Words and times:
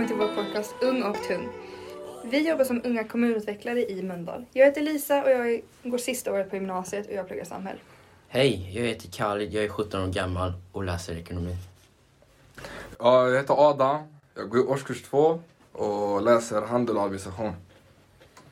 välkommen 0.00 0.28
till 0.34 0.36
vår 0.36 0.44
podcast 0.44 0.74
Ung 0.80 1.02
och 1.02 1.22
tung. 1.22 1.48
Vi 2.24 2.48
jobbar 2.48 2.64
som 2.64 2.80
unga 2.84 3.04
kommunutvecklare 3.04 3.90
i 3.90 4.02
Mölndal. 4.02 4.44
Jag 4.52 4.66
heter 4.66 4.80
Lisa 4.80 5.22
och 5.22 5.30
jag 5.30 5.62
går 5.82 5.98
sista 5.98 6.32
året 6.32 6.50
på 6.50 6.56
gymnasiet 6.56 7.06
och 7.06 7.12
jag 7.12 7.26
pluggar 7.26 7.44
samhäll. 7.44 7.76
Hej, 8.28 8.70
jag 8.74 8.82
heter 8.82 9.08
Khalid, 9.08 9.52
jag 9.52 9.64
är 9.64 9.68
17 9.68 10.02
år 10.02 10.12
gammal 10.12 10.52
och 10.72 10.84
läser 10.84 11.16
ekonomi. 11.16 11.56
Ja, 12.98 13.28
jag 13.28 13.36
heter 13.36 13.70
Adam. 13.70 14.00
Jag 14.34 14.48
går 14.48 14.60
i 14.60 14.62
årskurs 14.62 15.02
två 15.02 15.40
och 15.72 16.22
läser 16.22 16.62
handel 16.62 16.96
och 16.96 17.02
administration. 17.02 17.52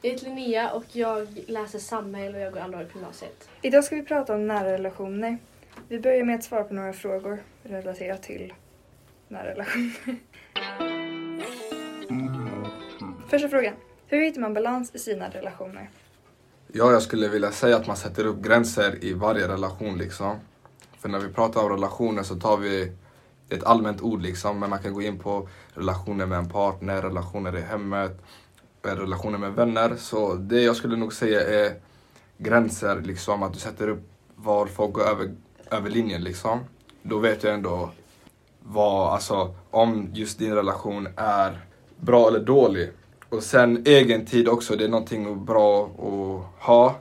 Jag 0.02 0.10
heter 0.10 0.24
Linnea 0.24 0.70
och 0.70 0.84
jag 0.92 1.28
läser 1.46 1.78
samhäll 1.78 2.34
och 2.34 2.40
jag 2.40 2.52
går 2.52 2.60
andra 2.60 2.78
året 2.78 2.92
på 2.92 2.98
gymnasiet. 2.98 3.48
Idag 3.62 3.84
ska 3.84 3.96
vi 3.96 4.02
prata 4.02 4.34
om 4.34 4.46
nära 4.46 4.72
relationer. 4.72 5.38
Vi 5.88 6.00
börjar 6.00 6.24
med 6.24 6.34
att 6.34 6.44
svara 6.44 6.64
på 6.64 6.74
några 6.74 6.92
frågor 6.92 7.38
relaterat 7.62 8.22
till 8.22 8.52
nära 9.28 9.50
relationer. 9.50 10.16
Första 13.28 13.48
frågan. 13.48 13.74
Hur 14.06 14.24
hittar 14.24 14.40
man 14.40 14.54
balans 14.54 14.94
i 14.94 14.98
sina 14.98 15.28
relationer? 15.28 15.90
Ja, 16.72 16.92
jag 16.92 17.02
skulle 17.02 17.28
vilja 17.28 17.50
säga 17.50 17.76
att 17.76 17.86
man 17.86 17.96
sätter 17.96 18.26
upp 18.26 18.42
gränser 18.42 19.04
i 19.04 19.12
varje 19.12 19.48
relation 19.48 19.98
liksom. 19.98 20.36
För 20.98 21.08
när 21.08 21.18
vi 21.18 21.28
pratar 21.28 21.62
om 21.62 21.68
relationer 21.68 22.22
så 22.22 22.34
tar 22.34 22.56
vi 22.56 22.92
ett 23.48 23.64
allmänt 23.64 24.00
ord 24.02 24.22
liksom, 24.22 24.58
men 24.58 24.70
man 24.70 24.78
kan 24.78 24.94
gå 24.94 25.02
in 25.02 25.18
på 25.18 25.48
relationer 25.74 26.26
med 26.26 26.38
en 26.38 26.48
partner, 26.48 27.02
relationer 27.02 27.56
i 27.56 27.60
hemmet, 27.60 28.20
eh, 28.86 28.90
relationer 28.90 29.38
med 29.38 29.52
vänner. 29.52 29.96
Så 29.96 30.34
det 30.34 30.62
jag 30.62 30.76
skulle 30.76 30.96
nog 30.96 31.12
säga 31.12 31.64
är 31.64 31.72
gränser, 32.38 33.00
liksom 33.00 33.42
att 33.42 33.52
du 33.52 33.58
sätter 33.58 33.88
upp 33.88 34.10
var 34.34 34.66
folk 34.66 34.92
går 34.92 35.02
över, 35.02 35.34
över 35.70 35.90
linjen 35.90 36.24
liksom. 36.24 36.60
Då 37.02 37.18
vet 37.18 37.44
jag 37.44 37.54
ändå 37.54 37.90
vad, 38.60 39.12
alltså 39.12 39.54
om 39.70 40.10
just 40.12 40.38
din 40.38 40.54
relation 40.54 41.08
är 41.16 41.67
bra 42.00 42.28
eller 42.28 42.40
dålig. 42.40 42.90
Och 43.28 43.42
sen 43.42 43.82
egen 43.86 44.26
tid 44.26 44.48
också, 44.48 44.76
det 44.76 44.84
är 44.84 44.88
någonting 44.88 45.44
bra 45.44 45.84
att 45.84 46.64
ha. 46.64 46.96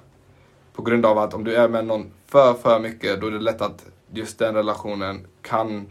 På 0.73 0.81
grund 0.81 1.05
av 1.05 1.17
att 1.17 1.33
om 1.33 1.43
du 1.43 1.55
är 1.55 1.69
med 1.69 1.85
någon 1.85 2.11
för, 2.25 2.53
för 2.53 2.79
mycket, 2.79 3.21
då 3.21 3.27
är 3.27 3.31
det 3.31 3.39
lätt 3.39 3.61
att 3.61 3.85
just 4.11 4.39
den 4.39 4.55
relationen 4.55 5.27
kan, 5.41 5.87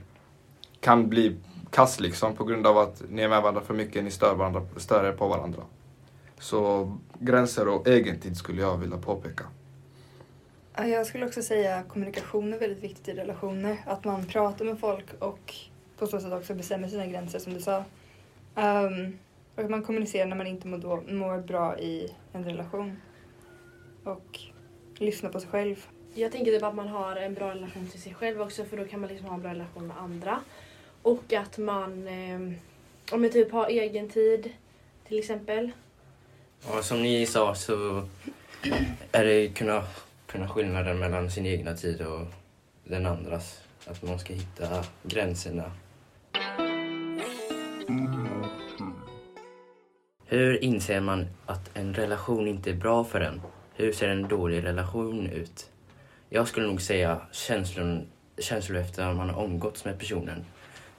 kan 0.80 1.08
bli 1.08 1.36
kass 1.70 2.00
liksom. 2.00 2.36
På 2.36 2.44
grund 2.44 2.66
av 2.66 2.78
att 2.78 3.02
ni 3.08 3.22
är 3.22 3.28
med 3.28 3.42
varandra 3.42 3.60
för 3.60 3.74
mycket, 3.74 4.04
ni 4.04 4.10
stör, 4.10 4.34
varandra, 4.34 4.62
stör 4.76 5.04
er 5.04 5.12
på 5.12 5.28
varandra. 5.28 5.62
Så 6.38 6.92
gränser 7.18 7.68
och 7.68 7.88
egen 7.88 8.20
tid 8.20 8.36
skulle 8.36 8.62
jag 8.62 8.76
vilja 8.76 8.96
påpeka. 8.96 9.44
Jag 10.76 11.06
skulle 11.06 11.26
också 11.26 11.42
säga 11.42 11.76
att 11.76 11.88
kommunikation 11.88 12.52
är 12.52 12.58
väldigt 12.58 12.84
viktigt 12.84 13.08
i 13.08 13.12
relationer. 13.12 13.76
Att 13.86 14.04
man 14.04 14.26
pratar 14.26 14.64
med 14.64 14.80
folk 14.80 15.04
och 15.18 15.54
på 15.98 16.06
så 16.06 16.20
sätt 16.20 16.32
också 16.32 16.54
bestämmer 16.54 16.88
sina 16.88 17.06
gränser 17.06 17.38
som 17.38 17.54
du 17.54 17.60
sa. 17.60 17.84
Um, 18.56 19.18
och 19.54 19.70
man 19.70 19.82
kommunicerar 19.82 20.26
när 20.26 20.36
man 20.36 20.46
inte 20.46 20.68
mår, 20.68 20.78
då, 20.78 21.02
mår 21.08 21.38
bra 21.38 21.78
i 21.78 22.14
en 22.32 22.44
relation. 22.44 22.96
Och 24.04 24.40
lyssna 24.98 25.28
på 25.28 25.40
sig 25.40 25.50
själv. 25.50 25.86
Jag 26.14 26.32
tänker 26.32 26.52
typ 26.52 26.62
att 26.62 26.74
man 26.74 26.88
har 26.88 27.16
en 27.16 27.34
bra 27.34 27.50
relation 27.50 27.86
till 27.86 28.02
sig 28.02 28.14
själv 28.14 28.42
också 28.42 28.64
för 28.64 28.76
då 28.76 28.84
kan 28.84 29.00
man 29.00 29.08
liksom 29.08 29.26
ha 29.26 29.34
en 29.34 29.42
bra 29.42 29.50
relation 29.50 29.86
med 29.86 29.96
andra. 29.98 30.40
Och 31.02 31.32
att 31.32 31.58
man 31.58 32.08
eh, 32.08 32.40
om 33.12 33.20
man 33.20 33.30
typ 33.30 33.52
har 33.52 33.66
egen 33.66 34.08
tid 34.08 34.52
till 35.08 35.18
exempel. 35.18 35.70
Och 36.64 36.84
som 36.84 37.02
ni 37.02 37.26
sa 37.26 37.54
så 37.54 38.08
är 39.12 39.24
det 39.24 39.48
kunna, 39.48 39.84
kunna 40.26 40.48
skillnaden 40.48 40.98
mellan 40.98 41.30
sin 41.30 41.46
egna 41.46 41.74
tid 41.74 42.02
och 42.02 42.26
den 42.84 43.06
andras. 43.06 43.60
Att 43.86 44.02
man 44.02 44.18
ska 44.18 44.34
hitta 44.34 44.84
gränserna. 45.02 45.72
Hur 50.28 50.64
inser 50.64 51.00
man 51.00 51.26
att 51.46 51.76
en 51.76 51.94
relation 51.94 52.48
inte 52.48 52.70
är 52.70 52.74
bra 52.74 53.04
för 53.04 53.20
en? 53.20 53.40
Hur 53.74 53.92
ser 53.92 54.08
en 54.08 54.28
dålig 54.28 54.64
relation 54.64 55.26
ut? 55.26 55.70
Jag 56.28 56.48
skulle 56.48 56.66
nog 56.66 56.82
säga 56.82 57.20
känslor, 57.32 58.06
känslor 58.38 58.78
efter 58.78 59.06
att 59.06 59.16
man 59.16 59.30
har 59.30 59.42
omgåtts 59.42 59.84
med 59.84 59.98
personen. 59.98 60.44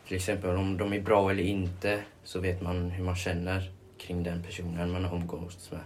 Till 0.07 0.15
exempel 0.15 0.55
om 0.55 0.77
de 0.77 0.93
är 0.93 1.01
bra 1.01 1.31
eller 1.31 1.43
inte 1.43 2.03
så 2.23 2.39
vet 2.39 2.61
man 2.61 2.89
hur 2.89 3.03
man 3.03 3.15
känner 3.15 3.71
kring 3.97 4.23
den 4.23 4.43
personen 4.43 4.91
man 4.91 5.05
har 5.05 5.15
omgåtts 5.15 5.71
med. 5.71 5.81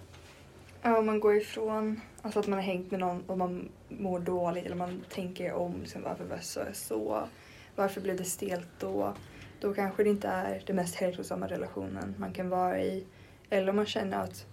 Ja, 0.81 0.97
om 0.97 1.06
man 1.06 1.19
går 1.19 1.35
ifrån, 1.35 2.02
alltså 2.22 2.40
att 2.40 2.47
man 2.47 2.59
har 2.59 2.66
hängt 2.66 2.91
med 2.91 3.00
någon 3.00 3.23
och 3.28 3.38
man 3.38 3.69
mår 3.90 4.19
dåligt 4.19 4.66
eller 4.66 4.75
man 4.75 5.03
tänker 5.09 5.53
om 5.53 5.75
liksom, 5.81 6.03
varför 6.03 6.23
var 6.23 6.38
så, 6.41 6.62
så? 6.73 7.28
Varför 7.75 8.02
blev 8.02 8.18
det 8.18 8.23
stelt 8.23 8.69
då? 8.79 9.13
Då 9.59 9.73
kanske 9.73 10.03
det 10.03 10.09
inte 10.09 10.28
är 10.28 10.63
den 10.66 10.75
mest 10.75 10.96
hälsosamma 10.96 11.47
relationen 11.47 12.16
man 12.18 12.34
kan 12.34 12.50
vara 12.50 12.81
i. 12.81 13.06
Eller 13.51 13.69
om 13.69 13.75
man 13.75 13.85
känner 13.85 14.23
att 14.23 14.45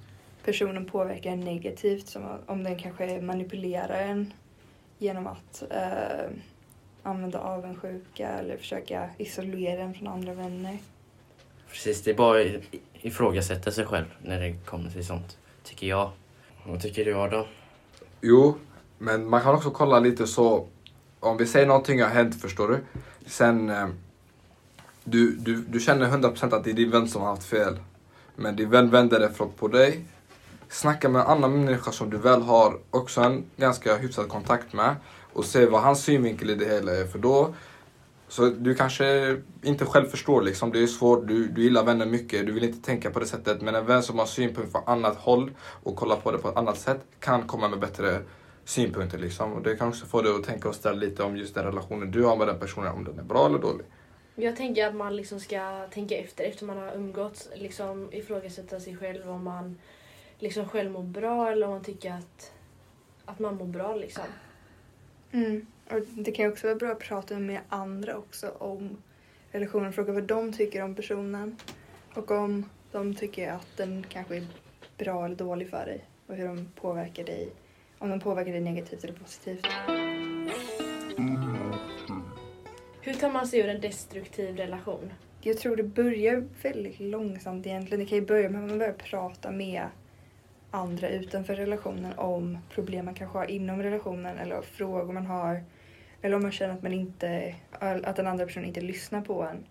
personen 0.45 0.85
påverkar 0.85 1.31
en 1.31 1.41
negativt, 1.41 2.09
som 2.09 2.23
om 2.47 2.65
den 2.65 2.79
kanske 2.79 3.21
manipulerar 3.21 4.03
en 4.03 4.33
genom 4.99 5.27
att 5.27 5.63
eh, 5.71 6.31
använda 7.03 7.39
avundsjuka 7.39 8.29
eller 8.29 8.57
försöka 8.57 9.11
isolera 9.19 9.83
en 9.83 9.95
från 9.95 10.09
andra 10.09 10.35
vänner. 10.35 10.79
Precis, 11.71 12.03
det 12.03 12.11
är 12.11 12.15
bara 12.15 12.41
att 12.41 12.47
ifrågasätta 12.93 13.71
sig 13.71 13.87
själv 13.87 14.07
när 14.23 14.41
det 14.41 14.53
kommer 14.65 14.91
till 14.91 15.07
sånt, 15.07 15.39
tycker 15.65 15.87
jag. 15.87 16.11
Vad 16.67 16.83
tycker 16.83 17.05
du 17.05 17.15
Adam? 17.15 17.45
Jo, 18.21 18.55
men 18.99 19.29
man 19.29 19.43
kan 19.43 19.55
också 19.55 19.71
kolla 19.71 20.01
lite 20.01 20.27
så, 20.27 20.67
om 21.21 21.37
vi 21.37 21.47
säger 21.47 21.67
någonting 21.67 22.03
har 22.03 22.09
hänt, 22.09 22.41
förstår 22.41 22.69
du? 22.69 22.79
Sen, 23.27 23.71
eh, 23.71 23.89
du, 25.05 25.37
du, 25.37 25.63
du 25.63 25.81
känner 25.81 26.07
100% 26.07 26.55
att 26.55 26.65
det 26.65 26.71
är 26.71 26.75
din 26.75 26.91
vän 26.91 27.09
som 27.09 27.23
har 27.23 27.29
haft 27.29 27.45
fel. 27.45 27.77
Men 28.41 28.57
din 28.57 28.71
vän 28.71 28.91
vänder 28.91 29.21
det 29.21 29.31
på 29.57 29.69
dig. 29.69 30.05
Snacka 30.69 31.09
med 31.09 31.21
en 31.21 31.27
annan 31.27 31.65
människa 31.65 31.93
som 31.93 32.11
du 32.11 32.17
väl 32.17 32.43
har 32.43 32.79
också 32.91 33.21
en 33.21 33.45
ganska 33.57 33.97
hyfsad 33.97 34.29
kontakt 34.29 34.73
med. 34.73 34.97
Och 35.33 35.45
se 35.45 35.67
vad 35.67 35.83
hans 35.83 36.03
synvinkel 36.03 36.51
i 36.51 36.55
det 36.55 36.65
hela 36.65 36.93
är. 36.93 37.07
För 37.07 37.19
då, 37.19 37.55
så 38.29 38.47
du 38.47 38.75
kanske 38.75 39.37
inte 39.63 39.85
själv 39.85 40.07
förstår 40.07 40.43
liksom. 40.43 40.73
Det 40.73 40.83
är 40.83 40.87
svårt, 40.87 41.29
du, 41.29 41.49
du 41.49 41.63
gillar 41.63 41.85
vänner 41.85 42.07
mycket, 42.07 42.47
du 42.47 42.53
vill 42.53 42.65
inte 42.65 42.87
tänka 42.87 43.11
på 43.11 43.21
det 43.21 43.27
sättet. 43.27 43.61
Men 43.63 43.75
en 43.75 43.87
vän 43.87 44.03
som 44.03 44.19
har 44.19 44.27
synpunkter 44.27 44.73
från 44.73 44.83
annat 44.87 45.17
håll 45.17 45.51
och 45.83 45.97
kollar 45.97 46.17
på 46.17 46.33
det 46.33 46.39
på 46.39 46.49
ett 46.49 46.57
annat 46.57 46.79
sätt 46.79 47.01
kan 47.21 47.47
komma 47.47 47.69
med 47.69 47.81
bättre 47.81 48.21
synpunkter 48.65 49.19
liksom. 49.19 49.53
Och 49.53 49.63
det 49.63 49.77
kan 49.77 49.89
också 49.89 50.07
få 50.07 50.23
dig 50.23 50.35
att 50.35 50.45
tänka 50.45 50.69
och 50.69 50.75
ställa 50.75 50.97
lite 50.97 51.23
om 51.23 51.37
just 51.37 51.55
den 51.55 51.65
relationen 51.65 52.11
du 52.11 52.25
har 52.25 52.37
med 52.37 52.47
den 52.47 52.59
personen, 52.59 52.93
om 52.93 53.05
den 53.05 53.19
är 53.19 53.23
bra 53.23 53.47
eller 53.47 53.59
dålig. 53.59 53.87
Jag 54.41 54.57
tänker 54.57 54.87
att 54.87 54.95
man 54.95 55.17
liksom 55.17 55.41
ska 55.41 55.87
tänka 55.91 56.17
efter 56.17 56.45
efter 56.45 56.67
man 56.67 56.79
har 56.79 56.95
umgåtts. 56.95 57.49
Liksom 57.55 58.13
ifrågasätta 58.13 58.81
sig 58.81 58.97
själv 58.97 59.31
om 59.31 59.45
man 59.45 59.79
liksom 60.39 60.69
själv 60.69 60.91
mår 60.91 61.03
bra 61.03 61.51
eller 61.51 61.67
om 61.67 61.73
man 61.73 61.85
tycker 61.85 62.13
att, 62.13 62.53
att 63.25 63.39
man 63.39 63.57
mår 63.57 63.67
bra 63.67 63.95
liksom. 63.95 64.25
Mm. 65.33 65.67
Och 65.91 66.01
det 66.01 66.33
kan 66.33 66.45
ju 66.45 66.53
också 66.53 66.67
vara 66.67 66.77
bra 66.77 66.93
att 66.93 66.99
prata 66.99 67.39
med 67.39 67.61
andra 67.69 68.17
också 68.17 68.49
om 68.59 68.97
relationen. 69.51 69.93
Fråga 69.93 70.13
vad 70.13 70.25
de 70.25 70.53
tycker 70.53 70.83
om 70.83 70.95
personen. 70.95 71.57
Och 72.15 72.31
om 72.31 72.71
de 72.93 73.15
tycker 73.15 73.53
att 73.53 73.77
den 73.77 74.07
kanske 74.09 74.37
är 74.37 74.47
bra 74.99 75.25
eller 75.25 75.37
dålig 75.37 75.71
för 75.71 75.87
dig. 75.87 76.05
Och 76.27 76.35
hur 76.35 76.49
de 76.49 76.69
påverkar 76.75 77.25
dig. 77.25 77.49
Om 77.99 78.11
de 78.11 78.21
påverkar 78.21 78.53
dig 78.53 78.61
negativt 78.61 79.05
eller 79.05 79.15
positivt. 79.15 79.67
Hur 83.09 83.15
tar 83.15 83.31
man 83.31 83.47
sig 83.47 83.61
ur 83.61 83.69
en 83.69 83.81
destruktiv 83.81 84.57
relation? 84.57 85.13
Jag 85.41 85.59
tror 85.59 85.77
det 85.77 85.83
börjar 85.83 86.45
väldigt 86.63 87.01
långsamt 87.01 87.67
egentligen. 87.67 88.01
Det 88.05 88.07
kan 88.07 88.19
ju 88.19 88.27
börja 88.27 88.51
med 88.51 88.63
att 88.63 88.69
man 88.69 88.79
börjar 88.79 88.93
prata 88.93 89.51
med 89.51 89.87
andra 90.71 91.09
utanför 91.09 91.55
relationen 91.55 92.13
om 92.17 92.59
problem 92.75 93.05
man 93.05 93.15
kanske 93.15 93.39
har 93.39 93.51
inom 93.51 93.83
relationen 93.83 94.39
eller 94.39 94.63
frågor 94.63 95.13
man 95.13 95.27
har. 95.27 95.65
Eller 96.23 96.37
om 96.37 96.43
man 96.43 96.53
känner 96.53 96.75
att 96.75 96.83
man 96.83 96.93
inte, 96.93 97.55
att 97.81 98.17
den 98.17 98.27
andra 98.27 98.47
personen 98.47 98.69
inte 98.69 98.81
lyssnar 98.81 99.21
på 99.21 99.43
en. 99.43 99.65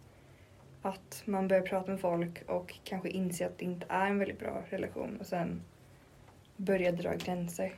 Att 0.82 1.22
man 1.26 1.48
börjar 1.48 1.64
prata 1.64 1.92
med 1.92 2.02
folk 2.02 2.44
och 2.48 2.80
kanske 2.84 3.10
inse 3.10 3.46
att 3.46 3.58
det 3.58 3.66
inte 3.66 3.86
är 3.90 4.08
en 4.08 4.20
väldigt 4.20 4.40
bra 4.40 4.64
relation 4.70 5.18
och 5.20 5.26
sen 5.26 5.62
börja 6.56 6.92
dra 6.92 7.14
gränser. 7.14 7.76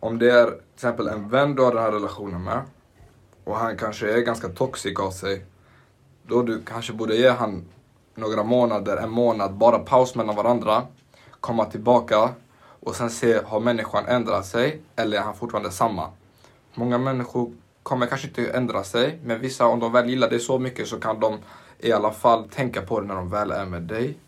Om 0.00 0.18
det 0.18 0.30
är 0.30 0.46
till 0.46 0.60
exempel 0.74 1.08
en 1.08 1.28
vän 1.28 1.54
du 1.54 1.62
har 1.62 1.74
den 1.74 1.82
här 1.82 1.92
relationen 1.92 2.44
med 2.44 2.62
och 3.50 3.56
han 3.56 3.76
kanske 3.76 4.12
är 4.12 4.20
ganska 4.20 4.48
toxic 4.48 4.98
av 4.98 5.10
sig. 5.10 5.44
Då 6.22 6.42
du 6.42 6.62
kanske 6.62 6.92
borde 6.92 7.16
ge 7.16 7.30
han 7.30 7.64
några 8.14 8.42
månader, 8.44 8.96
en 8.96 9.10
månad, 9.10 9.54
bara 9.54 9.78
paus 9.78 10.14
mellan 10.14 10.36
varandra. 10.36 10.86
Komma 11.40 11.64
tillbaka 11.64 12.28
och 12.80 12.96
sen 12.96 13.10
se, 13.10 13.40
har 13.44 13.60
människan 13.60 14.06
ändrat 14.06 14.46
sig 14.46 14.80
eller 14.96 15.18
är 15.18 15.22
han 15.22 15.34
fortfarande 15.34 15.70
samma? 15.70 16.10
Många 16.74 16.98
människor 16.98 17.52
kommer 17.82 18.06
kanske 18.06 18.28
inte 18.28 18.50
ändra 18.50 18.84
sig, 18.84 19.18
men 19.24 19.40
vissa 19.40 19.66
om 19.66 19.80
de 19.80 19.92
väl 19.92 20.08
gillar 20.08 20.30
dig 20.30 20.40
så 20.40 20.58
mycket 20.58 20.88
så 20.88 21.00
kan 21.00 21.20
de 21.20 21.38
i 21.78 21.92
alla 21.92 22.12
fall 22.12 22.48
tänka 22.48 22.82
på 22.82 23.00
det 23.00 23.06
när 23.06 23.14
de 23.14 23.30
väl 23.30 23.50
är 23.50 23.66
med 23.66 23.82
dig. 23.82 24.18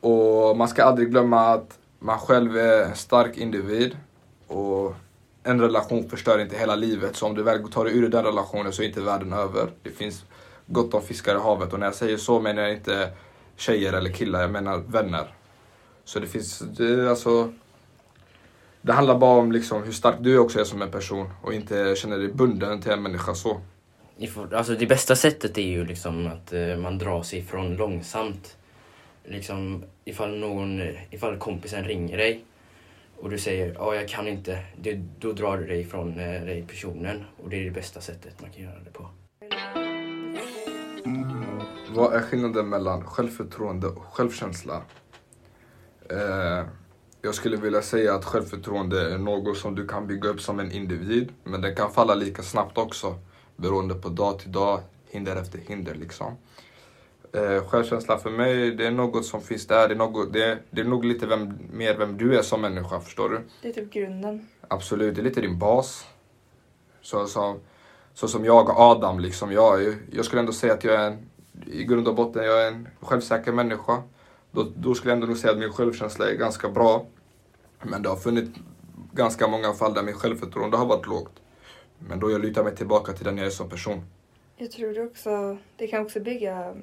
Och 0.00 0.56
man 0.56 0.68
ska 0.68 0.84
aldrig 0.84 1.10
glömma 1.10 1.40
att 1.40 1.78
man 1.98 2.18
själv 2.18 2.56
är 2.56 2.84
en 2.84 2.96
stark 2.96 3.36
individ 3.36 3.96
och 4.46 4.94
en 5.42 5.60
relation 5.60 6.10
förstör 6.10 6.38
inte 6.38 6.56
hela 6.56 6.76
livet. 6.76 7.16
Så 7.16 7.26
om 7.26 7.34
du 7.34 7.42
väl 7.42 7.70
tar 7.70 7.84
dig 7.84 7.98
ur 7.98 8.08
den 8.08 8.24
relationen 8.24 8.72
så 8.72 8.82
är 8.82 8.86
inte 8.86 9.00
världen 9.00 9.32
över. 9.32 9.70
Det 9.82 9.90
finns 9.90 10.24
gott 10.66 10.94
om 10.94 11.02
fiskar 11.02 11.36
i 11.36 11.38
havet 11.38 11.72
och 11.72 11.78
när 11.78 11.86
jag 11.86 11.94
säger 11.94 12.16
så 12.16 12.40
menar 12.40 12.62
jag 12.62 12.72
inte 12.72 13.10
tjejer 13.56 13.92
eller 13.92 14.10
killar, 14.10 14.40
jag 14.40 14.50
menar 14.50 14.78
vänner. 14.78 15.34
Så 16.04 16.18
det 16.18 16.26
finns, 16.26 16.58
det, 16.58 17.10
alltså, 17.10 17.52
det 18.82 18.92
handlar 18.92 19.18
bara 19.18 19.40
om 19.40 19.52
liksom 19.52 19.82
hur 19.82 19.92
stark 19.92 20.16
du 20.20 20.38
också 20.38 20.60
är 20.60 20.64
som 20.64 20.82
en 20.82 20.90
person 20.90 21.30
och 21.42 21.54
inte 21.54 21.94
känner 21.96 22.18
dig 22.18 22.28
bunden 22.28 22.80
till 22.80 22.92
en 22.92 23.02
människa 23.02 23.34
så. 23.34 23.60
Alltså 24.52 24.74
det 24.74 24.86
bästa 24.86 25.16
sättet 25.16 25.58
är 25.58 25.62
ju 25.62 25.84
liksom 25.84 26.26
att 26.26 26.52
eh, 26.52 26.76
man 26.76 26.98
drar 26.98 27.22
sig 27.22 27.38
ifrån 27.38 27.76
långsamt. 27.76 28.56
Liksom 29.24 29.84
ifall 30.04 30.38
någon, 30.38 30.82
ifall 31.10 31.38
kompisen 31.38 31.84
ringer 31.84 32.16
dig 32.16 32.44
och 33.22 33.30
du 33.30 33.38
säger 33.38 33.74
ja 33.78 33.94
jag 33.94 34.08
kan 34.08 34.28
inte, 34.28 34.64
det, 34.76 34.94
då 35.18 35.32
drar 35.32 35.58
du 35.58 35.66
dig 35.66 35.80
ifrån 35.80 36.18
eh, 36.18 36.44
dig 36.44 36.64
personen 36.68 37.24
och 37.42 37.50
det 37.50 37.56
är 37.56 37.64
det 37.64 37.70
bästa 37.70 38.00
sättet 38.00 38.40
man 38.40 38.50
kan 38.50 38.62
göra 38.62 38.78
det 38.84 38.90
på. 38.90 39.08
Mm. 41.04 41.44
Vad 41.94 42.14
är 42.14 42.20
skillnaden 42.20 42.68
mellan 42.68 43.04
självförtroende 43.04 43.86
och 43.86 44.04
självkänsla? 44.04 44.82
Eh, 46.10 46.66
jag 47.22 47.34
skulle 47.34 47.56
vilja 47.56 47.82
säga 47.82 48.14
att 48.14 48.24
självförtroende 48.24 49.14
är 49.14 49.18
något 49.18 49.56
som 49.56 49.74
du 49.74 49.86
kan 49.88 50.06
bygga 50.06 50.28
upp 50.28 50.40
som 50.40 50.60
en 50.60 50.72
individ, 50.72 51.32
men 51.44 51.60
det 51.60 51.74
kan 51.74 51.92
falla 51.92 52.14
lika 52.14 52.42
snabbt 52.42 52.78
också 52.78 53.18
beroende 53.56 53.94
på 53.94 54.08
dag 54.08 54.38
till 54.38 54.52
dag, 54.52 54.80
hinder 55.10 55.36
efter 55.36 55.58
hinder 55.58 55.94
liksom. 55.94 56.36
Eh, 57.34 57.64
självkänsla 57.64 58.18
för 58.18 58.30
mig, 58.30 58.70
det 58.70 58.86
är 58.86 58.90
något 58.90 59.24
som 59.24 59.40
finns 59.40 59.66
där. 59.66 59.88
Det 59.88 59.94
är, 59.94 59.98
något, 59.98 60.32
det 60.32 60.58
det 60.70 60.80
är 60.80 60.84
nog 60.84 61.04
lite 61.04 61.26
vem, 61.26 61.58
mer 61.72 61.96
vem 61.98 62.16
du 62.16 62.38
är 62.38 62.42
som 62.42 62.60
människa, 62.60 63.00
förstår 63.00 63.28
du? 63.28 63.40
Det 63.62 63.68
är 63.68 63.72
typ 63.72 63.92
grunden. 63.92 64.48
Absolut, 64.68 65.14
det 65.14 65.20
är 65.20 65.24
lite 65.24 65.40
din 65.40 65.58
bas. 65.58 66.06
Så 67.02 67.26
som, 67.26 67.60
så 68.14 68.28
som 68.28 68.44
jag 68.44 68.68
och 68.68 68.80
Adam, 68.80 69.20
liksom, 69.20 69.52
jag, 69.52 69.94
jag 70.12 70.24
skulle 70.24 70.40
ändå 70.40 70.52
säga 70.52 70.72
att 70.72 70.84
jag 70.84 70.94
är 70.94 71.06
en, 71.06 71.30
i 71.66 71.84
grund 71.84 72.08
och 72.08 72.14
botten, 72.14 72.44
jag 72.44 72.62
är 72.62 72.68
en 72.68 72.88
självsäker 73.00 73.52
människa. 73.52 74.02
Då, 74.50 74.66
då 74.76 74.94
skulle 74.94 75.10
jag 75.10 75.16
ändå 75.16 75.26
nog 75.26 75.36
säga 75.36 75.52
att 75.52 75.58
min 75.58 75.72
självkänsla 75.72 76.30
är 76.30 76.34
ganska 76.34 76.68
bra. 76.68 77.06
Men 77.82 78.02
det 78.02 78.08
har 78.08 78.16
funnits 78.16 78.58
ganska 79.12 79.48
många 79.48 79.72
fall 79.72 79.94
där 79.94 80.02
min 80.02 80.14
självförtroende 80.14 80.76
har 80.76 80.86
varit 80.86 81.06
lågt. 81.06 81.32
Men 81.98 82.20
då 82.20 82.30
jag 82.30 82.40
lutar 82.40 82.64
mig 82.64 82.76
tillbaka 82.76 83.12
till 83.12 83.24
den 83.24 83.38
jag 83.38 83.46
är 83.46 83.50
som 83.50 83.68
person. 83.68 84.02
Jag 84.56 84.70
tror 84.70 84.94
det 84.94 85.02
också, 85.02 85.56
det 85.76 85.86
kan 85.86 86.02
också 86.02 86.20
bygga, 86.20 86.74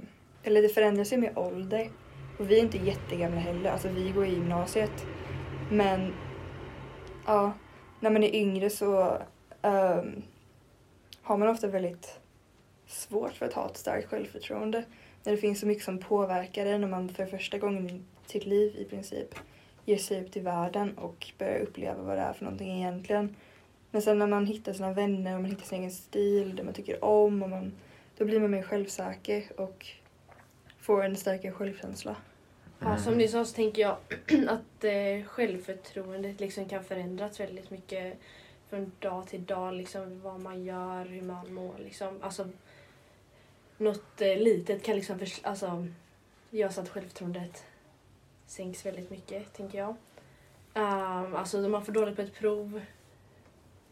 eller 0.44 0.62
det 0.62 0.70
förändras 0.70 1.14
ju 1.14 1.18
med 1.18 1.38
ålder. 1.38 1.90
Och 2.38 2.52
vi 2.52 2.60
är 2.60 2.64
inte 2.64 2.78
jättegamla 2.78 3.40
heller, 3.40 3.72
alltså 3.72 3.88
vi 3.88 4.12
går 4.12 4.26
i 4.26 4.30
gymnasiet. 4.30 5.06
Men 5.72 6.14
ja, 7.26 7.52
när 8.00 8.10
man 8.10 8.24
är 8.24 8.36
yngre 8.36 8.70
så 8.70 9.18
um, 9.62 10.24
har 11.22 11.38
man 11.38 11.48
ofta 11.48 11.68
väldigt 11.68 12.20
svårt 12.88 13.34
för 13.34 13.46
att 13.46 13.54
ha 13.54 13.70
ett 13.70 13.78
starkt 13.78 14.10
självförtroende. 14.10 14.84
När 15.24 15.32
det 15.32 15.38
finns 15.38 15.60
så 15.60 15.68
mycket 15.68 15.84
som 15.84 15.98
påverkar 15.98 16.66
en 16.66 16.82
när 16.82 16.88
man 16.88 17.10
för 17.10 17.26
första 17.26 17.58
gången 17.58 17.90
i 17.90 18.02
sitt 18.26 18.46
liv 18.46 18.76
i 18.78 18.86
princip 18.86 19.36
ger 19.86 19.98
sig 19.98 20.20
ut 20.20 20.38
i 20.38 20.40
världen 20.40 20.98
och 20.98 21.32
börjar 21.38 21.60
uppleva 21.60 22.04
vad 22.04 22.18
det 22.18 22.22
är 22.22 22.34
för 22.34 22.46
någonting 22.46 22.78
egentligen. 22.78 23.36
Men 23.92 24.02
sen 24.02 24.20
när 24.20 24.28
man 24.28 24.46
hittar 24.46 24.74
sina 24.74 24.94
vänner 24.94 25.36
och 25.36 25.42
man 25.42 25.52
hittar 25.52 25.66
sin 25.66 25.80
egen 25.80 25.92
stil, 25.92 26.56
det 26.56 26.64
man 26.64 26.74
tycker 26.74 27.04
om, 27.04 27.44
och 27.44 27.50
man, 27.50 27.72
då 28.18 28.26
blir 28.26 28.40
man 28.40 28.52
mer 28.52 28.64
självsäker 28.64 29.44
och 29.56 29.88
får 30.90 31.04
en 31.04 31.16
starkare 31.16 31.52
självkänsla. 31.52 32.16
Ja, 32.80 32.98
som 32.98 33.18
ni 33.18 33.28
sa 33.28 33.46
så 33.46 33.56
tänker 33.56 33.82
jag 33.82 33.98
att 34.48 34.84
eh, 34.84 35.24
självförtroendet 35.26 36.40
liksom 36.40 36.66
kan 36.70 36.84
förändras 36.84 37.40
väldigt 37.40 37.70
mycket 37.70 38.18
från 38.70 38.92
dag 39.00 39.28
till 39.28 39.46
dag. 39.46 39.74
Liksom, 39.74 40.22
vad 40.22 40.40
man 40.42 40.64
gör, 40.64 41.06
hur 41.06 41.22
man 41.22 41.54
mår. 41.54 41.76
Liksom. 41.78 42.20
Alltså, 42.22 42.50
något 43.78 44.22
eh, 44.22 44.38
litet 44.38 44.84
kan 44.84 44.96
liksom 44.96 45.20
förs- 45.20 45.40
alltså, 45.44 45.88
göra 46.50 46.72
så 46.72 46.82
att 46.82 46.90
självförtroendet 46.90 47.64
sänks 48.46 48.86
väldigt 48.86 49.10
mycket, 49.10 49.54
tänker 49.54 49.78
jag. 49.78 49.96
Um, 50.74 51.36
alltså 51.36 51.66
om 51.66 51.72
man 51.72 51.86
får 51.86 51.94
dåligt 51.94 52.16
på 52.16 52.22
ett 52.22 52.36
prov 52.36 52.82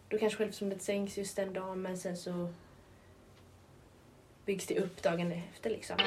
då 0.09 0.17
kanske 0.17 0.37
självförtroendet 0.37 0.81
sänks 0.81 1.17
just 1.17 1.35
den 1.35 1.53
dagen 1.53 1.81
men 1.81 1.97
sen 1.97 2.17
så 2.17 2.53
byggs 4.45 4.67
det 4.67 4.79
upp 4.79 5.03
dagen 5.03 5.31
efter 5.31 5.69
liksom. 5.69 5.97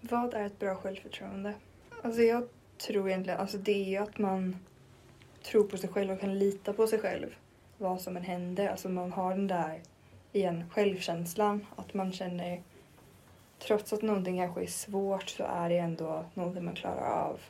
Vad 0.00 0.34
är 0.34 0.46
ett 0.46 0.58
bra 0.58 0.74
självförtroende? 0.74 1.54
Alltså 2.02 2.22
jag 2.22 2.48
tror 2.78 3.08
egentligen, 3.08 3.40
alltså 3.40 3.58
det 3.58 3.72
är 3.72 3.88
ju 3.88 3.96
att 3.96 4.18
man 4.18 4.56
tror 5.42 5.64
på 5.64 5.76
sig 5.76 5.88
själv 5.88 6.10
och 6.10 6.20
kan 6.20 6.38
lita 6.38 6.72
på 6.72 6.86
sig 6.86 6.98
själv. 6.98 7.34
Vad 7.78 8.00
som 8.00 8.16
än 8.16 8.22
händer. 8.22 8.68
Alltså 8.68 8.88
man 8.88 9.12
har 9.12 9.30
den 9.30 9.46
där 9.46 9.80
igen, 10.32 10.64
självkänslan. 10.70 11.66
Att 11.76 11.94
man 11.94 12.12
känner, 12.12 12.62
trots 13.58 13.92
att 13.92 14.02
någonting 14.02 14.38
kanske 14.38 14.62
är 14.62 14.66
svårt 14.66 15.28
så 15.28 15.44
är 15.44 15.68
det 15.68 15.78
ändå 15.78 16.24
någonting 16.34 16.64
man 16.64 16.74
klarar 16.74 17.10
av. 17.10 17.40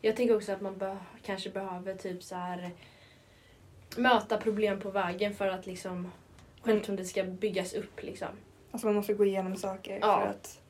Jag 0.00 0.16
tänker 0.16 0.36
också 0.36 0.52
att 0.52 0.60
man 0.60 0.78
bör, 0.78 0.96
kanske 1.22 1.50
behöver 1.50 1.94
typ 1.94 2.22
så 2.22 2.34
här 2.34 2.70
möta 3.96 4.38
problem 4.38 4.80
på 4.80 4.90
vägen 4.90 5.34
för 5.34 5.48
att 5.48 5.66
liksom 5.66 6.12
självförtroendet 6.62 7.06
ska 7.06 7.24
byggas 7.24 7.72
upp 7.72 8.02
liksom. 8.02 8.28
Alltså 8.70 8.86
man 8.86 8.96
måste 8.96 9.14
gå 9.14 9.24
igenom 9.24 9.56
saker 9.56 9.98
Ja. 10.02 10.20
för 10.20 10.28
att 10.28 10.60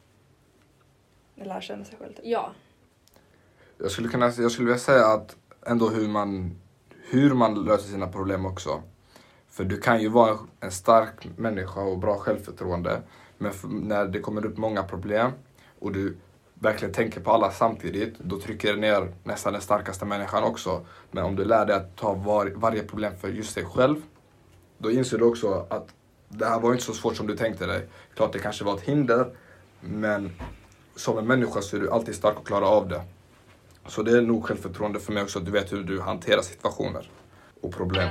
lära 1.46 1.60
känna 1.60 1.84
sig 1.84 1.98
själv. 1.98 2.12
Typ. 2.12 2.24
Ja, 2.24 2.52
Jag 3.78 3.90
skulle, 3.90 4.08
kunna, 4.08 4.26
jag 4.26 4.50
skulle 4.52 4.66
vilja 4.66 4.78
säga 4.78 5.06
att 5.06 5.36
ändå 5.66 5.88
hur 5.88 6.08
man, 6.08 6.60
hur 7.10 7.34
man 7.34 7.64
löser 7.64 7.88
sina 7.88 8.06
problem 8.06 8.46
också. 8.46 8.82
För 9.48 9.64
du 9.64 9.80
kan 9.80 10.00
ju 10.02 10.08
vara 10.08 10.38
en 10.60 10.70
stark 10.70 11.28
människa 11.36 11.80
och 11.80 11.98
bra 11.98 12.18
självförtroende. 12.18 13.02
Men 13.38 13.52
när 13.64 14.04
det 14.06 14.20
kommer 14.20 14.46
upp 14.46 14.56
många 14.56 14.82
problem 14.82 15.30
och 15.78 15.92
du 15.92 16.16
verkligen 16.54 16.94
tänker 16.94 17.20
på 17.20 17.30
alla 17.30 17.50
samtidigt, 17.50 18.18
då 18.18 18.40
trycker 18.40 18.74
det 18.74 18.80
ner 18.80 19.14
nästan 19.24 19.52
den 19.52 19.62
starkaste 19.62 20.04
människan 20.04 20.44
också. 20.44 20.86
Men 21.10 21.24
om 21.24 21.36
du 21.36 21.44
lär 21.44 21.66
dig 21.66 21.76
att 21.76 21.96
ta 21.96 22.14
var, 22.14 22.52
varje 22.56 22.82
problem 22.82 23.16
för 23.16 23.28
just 23.28 23.54
dig 23.54 23.64
själv, 23.64 24.02
då 24.78 24.90
inser 24.90 25.18
du 25.18 25.24
också 25.24 25.66
att 25.70 25.94
det 26.28 26.46
här 26.46 26.60
var 26.60 26.72
inte 26.72 26.84
så 26.84 26.94
svårt 26.94 27.16
som 27.16 27.26
du 27.26 27.36
tänkte 27.36 27.66
dig. 27.66 27.86
Klart 28.14 28.32
det 28.32 28.38
kanske 28.38 28.64
var 28.64 28.76
ett 28.76 28.82
hinder, 28.82 29.36
men 29.80 30.32
som 30.96 31.18
en 31.18 31.26
människa 31.26 31.60
så 31.60 31.76
är 31.76 31.80
du 31.80 31.90
alltid 31.90 32.14
stark 32.14 32.38
och 32.38 32.46
klarar 32.46 32.66
av 32.66 32.88
det. 32.88 33.02
Så 33.86 34.02
det 34.02 34.18
är 34.18 34.22
nog 34.22 34.44
självförtroende 34.44 35.00
för 35.00 35.12
mig 35.12 35.22
också, 35.22 35.38
att 35.38 35.44
du 35.44 35.50
vet 35.50 35.72
hur 35.72 35.82
du 35.82 36.00
hanterar 36.00 36.42
situationer 36.42 37.10
och 37.60 37.72
problem. 37.72 38.08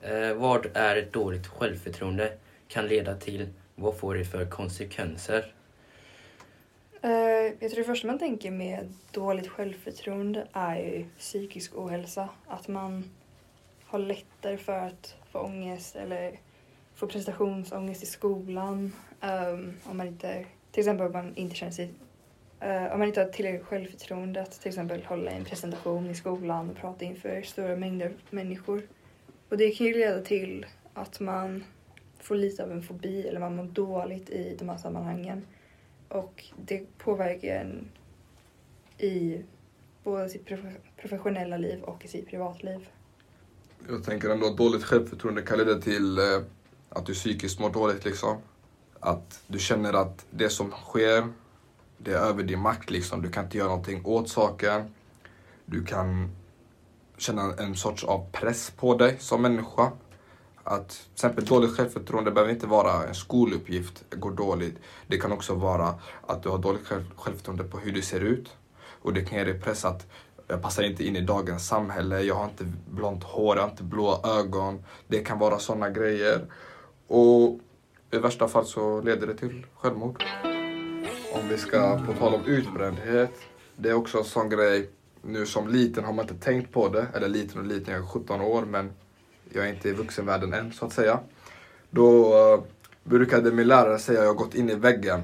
Eh, 0.00 0.34
vad 0.34 0.66
är 0.74 0.96
ett 0.96 1.12
dåligt 1.12 1.46
självförtroende? 1.46 2.32
Kan 2.68 2.86
leda 2.86 3.14
till? 3.14 3.48
Vad 3.74 3.98
får 3.98 4.14
det 4.14 4.24
för 4.24 4.46
konsekvenser? 4.46 5.54
Eh, 7.02 7.10
jag 7.60 7.70
tror 7.70 7.76
det 7.76 7.84
första 7.84 8.06
man 8.06 8.18
tänker 8.18 8.50
med 8.50 8.94
dåligt 9.10 9.48
självförtroende 9.48 10.46
är 10.52 10.76
ju 10.76 11.04
psykisk 11.18 11.72
ohälsa. 11.74 12.28
Att 12.46 12.68
man 12.68 13.04
har 13.92 13.98
lättare 13.98 14.56
för 14.56 14.78
att 14.78 15.16
få 15.30 15.38
ångest 15.38 15.96
eller 15.96 16.38
få 16.94 17.06
prestationsångest 17.06 18.02
i 18.02 18.06
skolan. 18.06 18.92
Um, 19.20 19.74
om 19.84 19.96
man 19.96 20.06
inte, 20.06 20.46
till 20.70 20.80
exempel 20.80 21.06
om 21.06 21.12
man 21.12 21.36
inte 21.36 21.54
känner 21.54 21.72
sig 21.72 21.90
uh, 22.64 22.92
om 22.92 22.98
man 22.98 23.08
inte 23.08 23.20
har 23.20 23.28
tillräckligt 23.28 23.66
självförtroende 23.66 24.42
att 24.42 24.60
till 24.60 24.68
exempel 24.68 25.04
hålla 25.04 25.30
en 25.30 25.44
presentation 25.44 26.10
i 26.10 26.14
skolan 26.14 26.70
och 26.70 26.76
prata 26.76 27.04
inför 27.04 27.42
stora 27.42 27.76
mängder 27.76 28.12
människor. 28.30 28.82
Och 29.48 29.56
det 29.56 29.70
kan 29.70 29.86
ju 29.86 29.92
leda 29.92 30.22
till 30.22 30.66
att 30.94 31.20
man 31.20 31.64
får 32.18 32.34
lite 32.34 32.64
av 32.64 32.72
en 32.72 32.82
fobi 32.82 33.28
eller 33.28 33.40
man 33.40 33.56
mår 33.56 33.64
dåligt 33.64 34.30
i 34.30 34.56
de 34.58 34.68
här 34.68 34.78
sammanhangen. 34.78 35.46
Och 36.08 36.44
det 36.56 36.98
påverkar 36.98 37.56
en 37.56 37.88
i 38.98 39.42
både 40.04 40.28
sitt 40.28 40.46
professionella 40.96 41.56
liv 41.56 41.82
och 41.82 42.04
i 42.04 42.08
sitt 42.08 42.28
privatliv. 42.28 42.88
Jag 43.88 44.04
tänker 44.04 44.30
ändå 44.30 44.46
att 44.46 44.56
dåligt 44.56 44.84
självförtroende 44.84 45.42
kan 45.42 45.58
leda 45.58 45.80
till 45.80 46.18
eh, 46.18 46.24
att 46.88 47.06
du 47.06 47.14
psykiskt 47.14 47.60
mår 47.60 47.70
dåligt 47.70 48.04
liksom. 48.04 48.36
Att 49.00 49.42
du 49.46 49.58
känner 49.58 49.92
att 49.92 50.26
det 50.30 50.48
som 50.48 50.70
sker, 50.70 51.28
det 51.98 52.12
är 52.12 52.18
över 52.18 52.42
din 52.42 52.60
makt 52.60 52.90
liksom. 52.90 53.22
Du 53.22 53.30
kan 53.30 53.44
inte 53.44 53.58
göra 53.58 53.68
någonting 53.68 54.06
åt 54.06 54.28
saken. 54.28 54.94
Du 55.64 55.84
kan 55.84 56.30
känna 57.18 57.54
en 57.58 57.76
sorts 57.76 58.04
av 58.04 58.30
press 58.32 58.70
på 58.70 58.96
dig 58.96 59.16
som 59.18 59.42
människa. 59.42 59.92
Att 60.64 60.88
till 60.88 61.12
exempel 61.12 61.44
dåligt 61.44 61.76
självförtroende 61.76 62.30
behöver 62.30 62.52
inte 62.52 62.66
vara 62.66 63.08
en 63.08 63.14
skoluppgift, 63.14 64.04
går 64.10 64.30
dåligt. 64.30 64.76
Det 65.06 65.18
kan 65.18 65.32
också 65.32 65.54
vara 65.54 65.94
att 66.26 66.42
du 66.42 66.48
har 66.48 66.58
dåligt 66.58 66.86
självförtroende 67.16 67.64
på 67.64 67.78
hur 67.78 67.92
du 67.92 68.02
ser 68.02 68.20
ut. 68.20 68.50
Och 69.02 69.12
det 69.12 69.24
kan 69.24 69.38
ge 69.38 69.44
dig 69.44 69.60
press 69.60 69.84
att 69.84 70.06
jag 70.48 70.62
passar 70.62 70.82
inte 70.82 71.04
in 71.04 71.16
i 71.16 71.20
dagens 71.20 71.66
samhälle, 71.66 72.20
jag 72.20 72.34
har 72.34 72.44
inte 72.44 72.64
blont 72.90 73.24
hår, 73.24 73.56
jag 73.56 73.62
har 73.62 73.70
inte 73.70 73.82
blåa 73.82 74.38
ögon. 74.38 74.84
Det 75.06 75.18
kan 75.18 75.38
vara 75.38 75.58
sådana 75.58 75.90
grejer. 75.90 76.46
Och 77.06 77.60
i 78.10 78.18
värsta 78.18 78.48
fall 78.48 78.66
så 78.66 79.00
leder 79.00 79.26
det 79.26 79.34
till 79.34 79.66
självmord. 79.76 80.24
Om 81.32 81.48
vi 81.48 81.58
ska 81.58 82.00
på 82.06 82.12
tal 82.12 82.34
om 82.34 82.44
utbrändhet. 82.44 83.32
Det 83.76 83.90
är 83.90 83.94
också 83.94 84.18
en 84.18 84.24
sån 84.24 84.48
grej. 84.48 84.90
Nu 85.22 85.46
som 85.46 85.68
liten 85.68 86.04
har 86.04 86.12
man 86.12 86.24
inte 86.28 86.44
tänkt 86.44 86.72
på 86.72 86.88
det. 86.88 87.06
Eller 87.14 87.28
liten 87.28 87.60
och 87.60 87.66
liten, 87.66 87.94
jag 87.94 88.02
är 88.02 88.06
17 88.06 88.40
år 88.40 88.62
men 88.62 88.92
jag 89.52 89.66
är 89.66 89.74
inte 89.74 89.88
i 89.88 89.92
vuxenvärlden 89.92 90.52
än 90.52 90.72
så 90.72 90.86
att 90.86 90.92
säga. 90.92 91.20
Då 91.90 92.34
uh, 92.34 92.62
brukade 93.04 93.52
min 93.52 93.68
lärare 93.68 93.98
säga 93.98 94.20
att 94.20 94.26
jag 94.26 94.36
gått 94.36 94.54
in 94.54 94.70
i 94.70 94.74
väggen. 94.74 95.22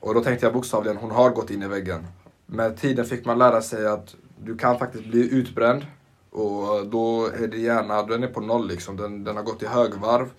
Och 0.00 0.14
då 0.14 0.24
tänkte 0.24 0.46
jag 0.46 0.52
bokstavligen, 0.52 0.96
hon 0.96 1.10
har 1.10 1.30
gått 1.30 1.50
in 1.50 1.62
i 1.62 1.68
väggen. 1.68 2.06
Med 2.46 2.76
tiden 2.80 3.04
fick 3.04 3.24
man 3.24 3.38
lära 3.38 3.62
sig 3.62 3.86
att 3.86 4.14
du 4.44 4.56
kan 4.56 4.78
faktiskt 4.78 5.04
bli 5.04 5.34
utbränd. 5.34 5.86
Och 6.30 6.86
då 6.86 7.26
är 7.26 7.46
det 7.46 7.58
gärna, 7.58 8.02
den 8.02 8.22
är 8.22 8.28
på 8.28 8.40
noll 8.40 8.68
liksom. 8.68 8.96
Den, 8.96 9.24
den 9.24 9.36
har 9.36 9.42
gått 9.42 9.62
i 9.62 9.66
högvarv 9.66 10.30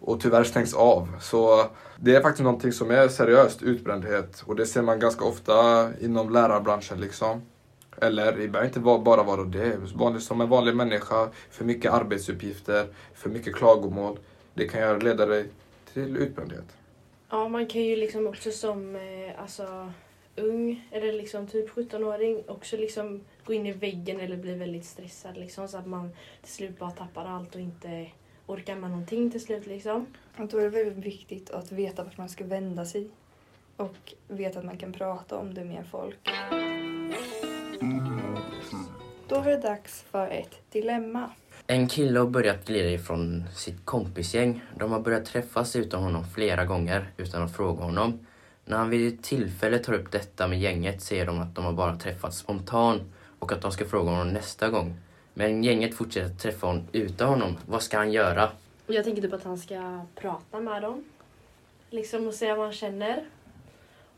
och 0.00 0.20
tyvärr 0.20 0.44
stängs 0.44 0.74
av. 0.74 1.08
Så 1.20 1.64
det 1.96 2.14
är 2.14 2.22
faktiskt 2.22 2.44
någonting 2.44 2.72
som 2.72 2.90
är 2.90 3.08
seriöst, 3.08 3.62
utbrändhet. 3.62 4.42
Och 4.46 4.56
det 4.56 4.66
ser 4.66 4.82
man 4.82 4.98
ganska 4.98 5.24
ofta 5.24 5.88
inom 6.00 6.30
lärarbranschen 6.30 7.00
liksom. 7.00 7.42
Eller 8.00 8.32
det 8.32 8.48
behöver 8.48 8.66
inte 8.66 8.80
bara 8.80 9.22
vara 9.22 9.44
det. 9.44 9.76
Vanligt, 9.94 10.22
som 10.22 10.40
en 10.40 10.48
vanlig 10.48 10.76
människa, 10.76 11.28
för 11.50 11.64
mycket 11.64 11.92
arbetsuppgifter, 11.92 12.86
för 13.14 13.30
mycket 13.30 13.54
klagomål. 13.54 14.18
Det 14.54 14.68
kan 14.68 14.98
leda 14.98 15.26
dig 15.26 15.50
till 15.92 16.16
utbrändhet. 16.16 16.76
Ja, 17.30 17.48
man 17.48 17.66
kan 17.66 17.82
ju 17.82 17.96
liksom 17.96 18.26
också 18.26 18.50
som 18.50 18.96
eh, 18.96 19.42
alltså, 19.42 19.92
ung, 20.38 20.88
eller 20.92 21.12
liksom 21.12 21.46
typ 21.46 21.70
17-åring, 21.70 22.42
också 22.46 22.76
liksom 22.76 23.20
gå 23.44 23.52
in 23.52 23.66
i 23.66 23.72
väggen 23.72 24.20
eller 24.20 24.36
bli 24.36 24.54
väldigt 24.54 24.84
stressad 24.84 25.36
liksom, 25.36 25.68
så 25.68 25.78
att 25.78 25.86
man 25.86 26.10
till 26.42 26.52
slut 26.52 26.78
bara 26.78 26.90
tappar 26.90 27.24
allt 27.24 27.54
och 27.54 27.60
inte 27.60 28.06
orkar 28.46 28.76
med 28.76 28.90
någonting 28.90 29.30
till 29.30 29.40
slut 29.40 29.66
liksom. 29.66 30.06
Och 30.36 30.48
då 30.48 30.58
är 30.58 30.62
det 30.62 30.68
väldigt 30.68 31.06
viktigt 31.06 31.50
att 31.50 31.72
veta 31.72 32.04
vart 32.04 32.18
man 32.18 32.28
ska 32.28 32.44
vända 32.44 32.84
sig. 32.84 33.08
Och 33.76 34.14
veta 34.28 34.58
att 34.58 34.64
man 34.64 34.78
kan 34.78 34.92
prata 34.92 35.36
om 35.36 35.54
det 35.54 35.64
med 35.64 35.86
folk. 35.90 36.30
Då 39.28 39.40
var 39.40 39.50
det 39.50 39.56
dags 39.56 40.02
för 40.02 40.28
ett 40.28 40.72
dilemma. 40.72 41.30
En 41.66 41.88
kille 41.88 42.18
har 42.18 42.26
börjat 42.26 42.66
glida 42.66 42.90
ifrån 42.90 43.44
sitt 43.56 43.84
kompisgäng. 43.84 44.62
De 44.78 44.92
har 44.92 45.00
börjat 45.00 45.24
träffas 45.24 45.76
utan 45.76 46.02
honom 46.02 46.24
flera 46.34 46.64
gånger 46.64 47.10
utan 47.16 47.42
att 47.42 47.56
fråga 47.56 47.84
honom. 47.84 48.26
När 48.68 48.76
han 48.76 48.90
vid 48.90 49.14
ett 49.14 49.22
tillfälle 49.22 49.78
tar 49.78 49.92
upp 49.92 50.12
detta 50.12 50.48
med 50.48 50.60
gänget 50.60 51.02
säger 51.02 51.26
de 51.26 51.40
att 51.40 51.54
de 51.54 51.64
har 51.64 51.72
bara 51.72 51.96
träffats 51.96 52.38
spontant 52.38 53.02
och 53.38 53.52
att 53.52 53.62
de 53.62 53.72
ska 53.72 53.84
fråga 53.84 54.10
honom 54.10 54.28
nästa 54.28 54.68
gång. 54.68 54.94
Men 55.34 55.64
gänget 55.64 55.94
fortsätter 55.94 56.34
träffa 56.34 56.66
honom 56.66 56.84
utan 56.92 57.28
honom. 57.28 57.56
Vad 57.66 57.82
ska 57.82 57.98
han 57.98 58.12
göra? 58.12 58.50
Jag 58.86 59.04
tänker 59.04 59.22
typ 59.22 59.32
att 59.32 59.44
han 59.44 59.58
ska 59.58 60.04
prata 60.14 60.60
med 60.60 60.82
dem. 60.82 61.04
Liksom 61.90 62.26
och 62.26 62.34
säga 62.34 62.54
vad 62.54 62.64
han 62.64 62.74
känner. 62.74 63.24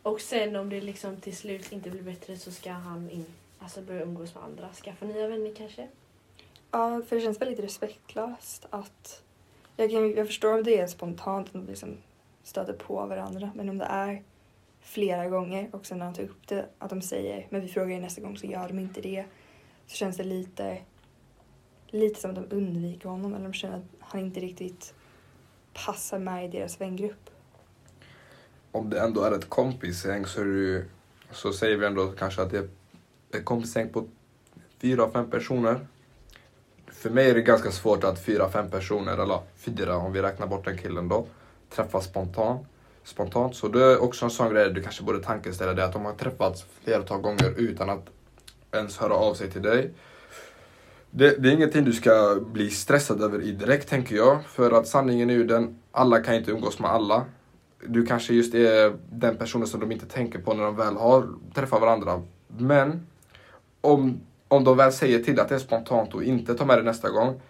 Och 0.02 0.20
sen 0.20 0.56
om 0.56 0.70
det 0.70 0.80
liksom 0.80 1.16
till 1.16 1.36
slut 1.36 1.72
inte 1.72 1.90
blir 1.90 2.02
bättre 2.02 2.38
så 2.38 2.50
ska 2.50 2.70
han 2.70 3.10
in, 3.10 3.26
alltså 3.58 3.82
börja 3.82 4.02
umgås 4.02 4.34
med 4.34 4.44
andra. 4.44 4.68
Skaffa 4.84 5.06
nya 5.06 5.28
vänner 5.28 5.54
kanske. 5.54 5.88
Ja, 6.70 7.02
för 7.08 7.16
det 7.16 7.22
känns 7.22 7.40
väldigt 7.40 7.64
respektlöst 7.64 8.66
att... 8.70 9.22
Jag, 9.76 9.90
kan, 9.90 10.14
jag 10.14 10.26
förstår 10.26 10.54
om 10.54 10.62
det 10.64 10.80
är 10.80 10.86
spontant, 10.86 11.46
att 11.46 11.52
de 11.52 11.66
liksom 11.66 11.96
stöter 12.42 12.72
på 12.72 13.06
varandra. 13.06 13.50
Men 13.54 13.68
om 13.68 13.78
det 13.78 13.84
är 13.84 14.22
flera 14.80 15.28
gånger 15.28 15.68
och 15.72 15.86
sen 15.86 15.98
när 15.98 16.04
han 16.04 16.14
tar 16.14 16.22
upp 16.22 16.48
det, 16.48 16.68
att 16.78 16.90
de 16.90 17.02
säger 17.02 17.46
men 17.50 17.60
vi 17.60 17.68
frågar 17.68 17.94
ju 17.94 18.00
nästa 18.00 18.20
gång 18.20 18.36
så 18.36 18.46
gör 18.46 18.68
de 18.68 18.78
inte 18.78 19.00
det. 19.00 19.24
Så 19.86 19.96
känns 19.96 20.16
det 20.16 20.24
lite, 20.24 20.78
lite 21.86 22.20
som 22.20 22.30
att 22.30 22.36
de 22.36 22.56
undviker 22.56 23.08
honom 23.08 23.34
eller 23.34 23.44
de 23.44 23.52
känner 23.52 23.76
att 23.76 23.84
han 24.00 24.20
inte 24.20 24.40
riktigt 24.40 24.94
passar 25.74 26.18
med 26.18 26.44
i 26.44 26.48
deras 26.48 26.80
vängrupp. 26.80 27.30
Om 28.72 28.90
det 28.90 29.00
ändå 29.00 29.22
är 29.22 29.32
ett 29.32 29.48
kompisgäng 29.48 30.26
så, 30.26 30.40
är 30.40 30.44
det 30.44 30.50
ju, 30.50 30.84
så 31.30 31.52
säger 31.52 31.76
vi 31.76 31.86
ändå 31.86 32.06
kanske 32.06 32.42
att 32.42 32.50
det 32.50 32.58
är 32.58 32.68
ett 33.32 33.44
kompisgäng 33.44 33.88
på 33.88 34.08
fyra, 34.78 35.10
fem 35.10 35.30
personer. 35.30 35.86
För 36.86 37.10
mig 37.10 37.30
är 37.30 37.34
det 37.34 37.42
ganska 37.42 37.70
svårt 37.70 38.04
att 38.04 38.24
fyra, 38.24 38.50
fem 38.50 38.70
personer, 38.70 39.12
eller 39.12 39.40
fyra 39.56 39.96
om 39.96 40.12
vi 40.12 40.22
räknar 40.22 40.46
bort 40.46 40.64
den 40.64 40.78
killen 40.78 41.08
då, 41.08 41.26
träffas 41.70 42.04
spontant 42.04 42.66
spontant. 43.04 43.56
Så 43.56 43.68
det 43.68 43.84
är 43.84 44.02
också 44.02 44.24
en 44.24 44.30
sån 44.30 44.50
grej 44.50 44.72
du 44.72 44.82
kanske 44.82 45.02
borde 45.02 45.22
tankeställa 45.22 45.74
dig 45.74 45.84
att 45.84 45.92
de 45.92 46.04
har 46.04 46.12
träffats 46.12 46.64
flertal 46.84 47.20
gånger 47.20 47.54
utan 47.56 47.90
att 47.90 48.06
ens 48.72 48.98
höra 48.98 49.14
av 49.14 49.34
sig 49.34 49.50
till 49.50 49.62
dig. 49.62 49.90
Det, 51.10 51.42
det 51.42 51.48
är 51.48 51.52
ingenting 51.52 51.84
du 51.84 51.92
ska 51.92 52.40
bli 52.46 52.70
stressad 52.70 53.22
över 53.22 53.42
i 53.42 53.52
direkt 53.52 53.88
tänker 53.88 54.16
jag. 54.16 54.44
För 54.44 54.70
att 54.70 54.88
sanningen 54.88 55.30
är 55.30 55.34
ju 55.34 55.44
den, 55.44 55.78
alla 55.92 56.20
kan 56.20 56.34
inte 56.34 56.50
umgås 56.50 56.78
med 56.78 56.90
alla. 56.90 57.24
Du 57.86 58.06
kanske 58.06 58.34
just 58.34 58.54
är 58.54 58.96
den 59.10 59.36
personen 59.36 59.66
som 59.66 59.80
de 59.80 59.92
inte 59.92 60.06
tänker 60.06 60.38
på 60.38 60.54
när 60.54 60.64
de 60.64 60.76
väl 60.76 60.96
har 60.96 61.28
träffat 61.54 61.80
varandra. 61.80 62.22
Men 62.58 63.06
om, 63.80 64.20
om 64.48 64.64
de 64.64 64.76
väl 64.76 64.92
säger 64.92 65.24
till 65.24 65.40
att 65.40 65.48
det 65.48 65.54
är 65.54 65.58
spontant 65.58 66.14
och 66.14 66.24
inte 66.24 66.54
tar 66.54 66.66
med 66.66 66.78
det 66.78 66.82
nästa 66.82 67.10
gång. 67.10 67.40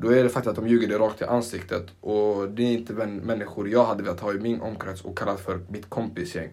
Då 0.00 0.12
är 0.12 0.22
det 0.22 0.28
faktiskt 0.28 0.50
att 0.50 0.64
de 0.64 0.68
ljuger 0.68 0.88
dig 0.88 0.98
rakt 0.98 1.20
i 1.20 1.24
ansiktet. 1.24 1.86
Och 2.00 2.48
det 2.48 2.62
är 2.62 2.72
inte 2.72 2.92
människor 3.06 3.68
jag 3.68 3.84
hade 3.84 4.02
velat 4.02 4.20
ha 4.20 4.32
i 4.32 4.38
min 4.38 4.60
omkrets 4.60 5.04
och 5.04 5.18
kallat 5.18 5.40
för 5.40 5.60
mitt 5.68 5.90
kompisgäng. 5.90 6.50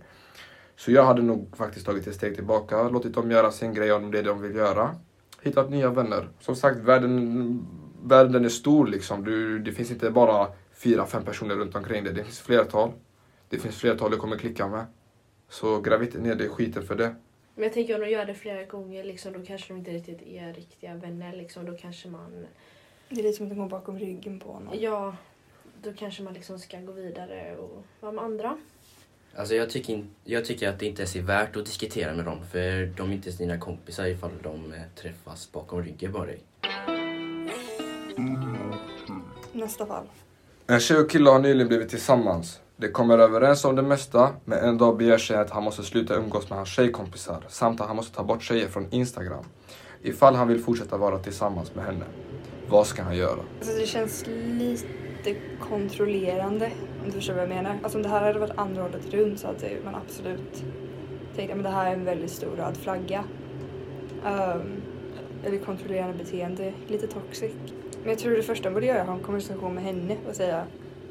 Så 0.75 0.91
jag 0.91 1.03
hade 1.05 1.21
nog 1.21 1.57
faktiskt 1.57 1.85
tagit 1.85 2.07
ett 2.07 2.15
steg 2.15 2.35
tillbaka, 2.35 2.89
låtit 2.89 3.13
dem 3.13 3.31
göra 3.31 3.51
sin 3.51 3.73
grej 3.73 3.91
om 3.91 4.11
det 4.11 4.19
är 4.19 4.23
det 4.23 4.29
de 4.29 4.41
vill 4.41 4.55
göra. 4.55 4.95
Hittat 5.41 5.69
nya 5.69 5.89
vänner. 5.89 6.29
Som 6.39 6.55
sagt, 6.55 6.77
världen, 6.77 7.67
världen 8.03 8.45
är 8.45 8.49
stor 8.49 8.87
liksom. 8.87 9.23
Du, 9.23 9.59
det 9.59 9.71
finns 9.71 9.91
inte 9.91 10.11
bara 10.11 10.47
fyra, 10.73 11.05
fem 11.05 11.23
personer 11.23 11.55
runt 11.55 11.75
omkring 11.75 12.03
dig. 12.03 12.13
Det 12.13 12.23
finns 12.23 12.39
flertal. 12.39 12.91
Det 13.49 13.59
finns 13.59 13.75
flertal 13.75 14.11
du 14.11 14.17
kommer 14.17 14.37
klicka 14.37 14.67
med. 14.67 14.85
Så 15.49 15.81
gräv 15.81 16.03
inte 16.03 16.19
ner 16.19 16.35
dig 16.35 16.47
i 16.47 16.49
skiten 16.49 16.83
för 16.83 16.95
det. 16.95 17.15
Men 17.55 17.63
jag 17.63 17.73
tänker 17.73 17.95
om 17.95 18.01
de 18.01 18.09
gör 18.09 18.25
det 18.25 18.33
flera 18.33 18.63
gånger 18.63 19.03
liksom, 19.03 19.33
då 19.33 19.39
kanske 19.45 19.73
de 19.73 19.77
inte 19.77 19.91
riktigt 19.91 20.21
är 20.21 20.53
riktiga 20.53 20.95
vänner. 20.95 21.33
Liksom. 21.33 21.65
Då 21.65 21.77
kanske 21.77 22.09
man, 22.09 22.45
det 23.09 23.19
är 23.19 23.23
lite 23.23 23.37
som 23.37 23.45
att 23.45 23.49
de 23.49 23.59
går 23.59 23.69
bakom 23.69 23.99
ryggen 23.99 24.39
på 24.39 24.51
honom. 24.51 24.73
ja, 24.79 25.15
då 25.83 25.93
kanske 25.93 26.23
man 26.23 26.33
liksom 26.33 26.59
ska 26.59 26.79
gå 26.79 26.91
vidare 26.91 27.55
och 27.57 27.83
vara 27.99 28.11
med 28.11 28.23
andra. 28.23 28.57
Alltså 29.35 29.55
jag 29.55 29.69
tycker, 29.69 29.93
in, 29.93 30.09
jag 30.23 30.45
tycker 30.45 30.69
att 30.69 30.79
det 30.79 30.85
inte 30.85 31.01
ens 31.01 31.15
är 31.15 31.21
värt 31.21 31.55
att 31.55 31.65
diskutera 31.65 32.13
med 32.13 32.25
dem 32.25 32.39
för 32.51 32.85
de 32.97 33.09
är 33.09 33.13
inte 33.13 33.29
dina 33.29 33.57
kompisar 33.57 34.05
ifall 34.05 34.31
de 34.43 34.73
eh, 34.73 34.79
träffas 34.95 35.51
bakom 35.51 35.83
ryggen 35.83 36.13
på 36.13 36.25
dig. 36.25 36.39
Nästa 39.51 39.85
fall. 39.85 40.05
En 40.67 40.79
tjej 40.79 40.97
och 40.97 41.09
kille 41.09 41.29
har 41.29 41.39
nyligen 41.39 41.67
blivit 41.67 41.89
tillsammans. 41.89 42.59
De 42.77 42.87
kommer 42.87 43.17
överens 43.17 43.65
om 43.65 43.75
det 43.75 43.81
mesta, 43.81 44.35
men 44.45 44.59
en 44.59 44.77
dag 44.77 44.97
begär 44.97 45.17
tjejen 45.17 45.41
att 45.41 45.49
han 45.49 45.63
måste 45.63 45.83
sluta 45.83 46.15
umgås 46.15 46.49
med 46.49 46.57
hans 46.57 46.69
tjejkompisar 46.69 47.43
samt 47.49 47.81
att 47.81 47.87
han 47.87 47.95
måste 47.95 48.15
ta 48.15 48.23
bort 48.23 48.43
tjejer 48.43 48.67
från 48.67 48.93
Instagram. 48.93 49.45
Ifall 50.01 50.35
han 50.35 50.47
vill 50.47 50.63
fortsätta 50.63 50.97
vara 50.97 51.19
tillsammans 51.19 51.75
med 51.75 51.85
henne. 51.85 52.05
Vad 52.69 52.87
ska 52.87 53.03
han 53.03 53.17
göra? 53.17 53.39
Alltså 53.59 53.77
det 53.79 53.85
känns 53.85 54.25
lite 54.47 55.35
kontrollerande 55.59 56.71
om 56.99 57.05
du 57.05 57.11
förstår 57.11 57.33
vad 57.33 57.43
jag 57.43 57.49
menar. 57.49 57.79
Alltså 57.83 57.97
om 57.97 58.03
det 58.03 58.09
här 58.09 58.21
hade 58.21 58.39
varit 58.39 58.57
andra 58.57 58.81
hållet 58.81 59.13
runt 59.13 59.39
så 59.39 59.47
hade 59.47 59.77
man 59.85 59.95
absolut 59.95 60.63
tänkt 61.35 61.53
att 61.53 61.63
det 61.63 61.69
här 61.69 61.89
är 61.89 61.93
en 61.93 62.05
väldigt 62.05 62.31
stor 62.31 62.55
röd 62.55 62.77
flagga. 62.77 63.23
Um, 64.25 64.81
eller 65.45 65.57
kontrollerande 65.57 66.17
beteende, 66.17 66.73
lite 66.87 67.07
toxic. 67.07 67.51
Men 68.01 68.09
jag 68.09 68.19
tror 68.19 68.35
det 68.35 68.43
första 68.43 68.69
man 68.69 68.73
borde 68.73 68.85
göra 68.85 68.97
är 68.97 69.01
att 69.01 69.07
ha 69.07 69.15
en 69.15 69.23
konversation 69.23 69.73
med 69.73 69.83
henne 69.83 70.17
och 70.29 70.35
säga 70.35 70.63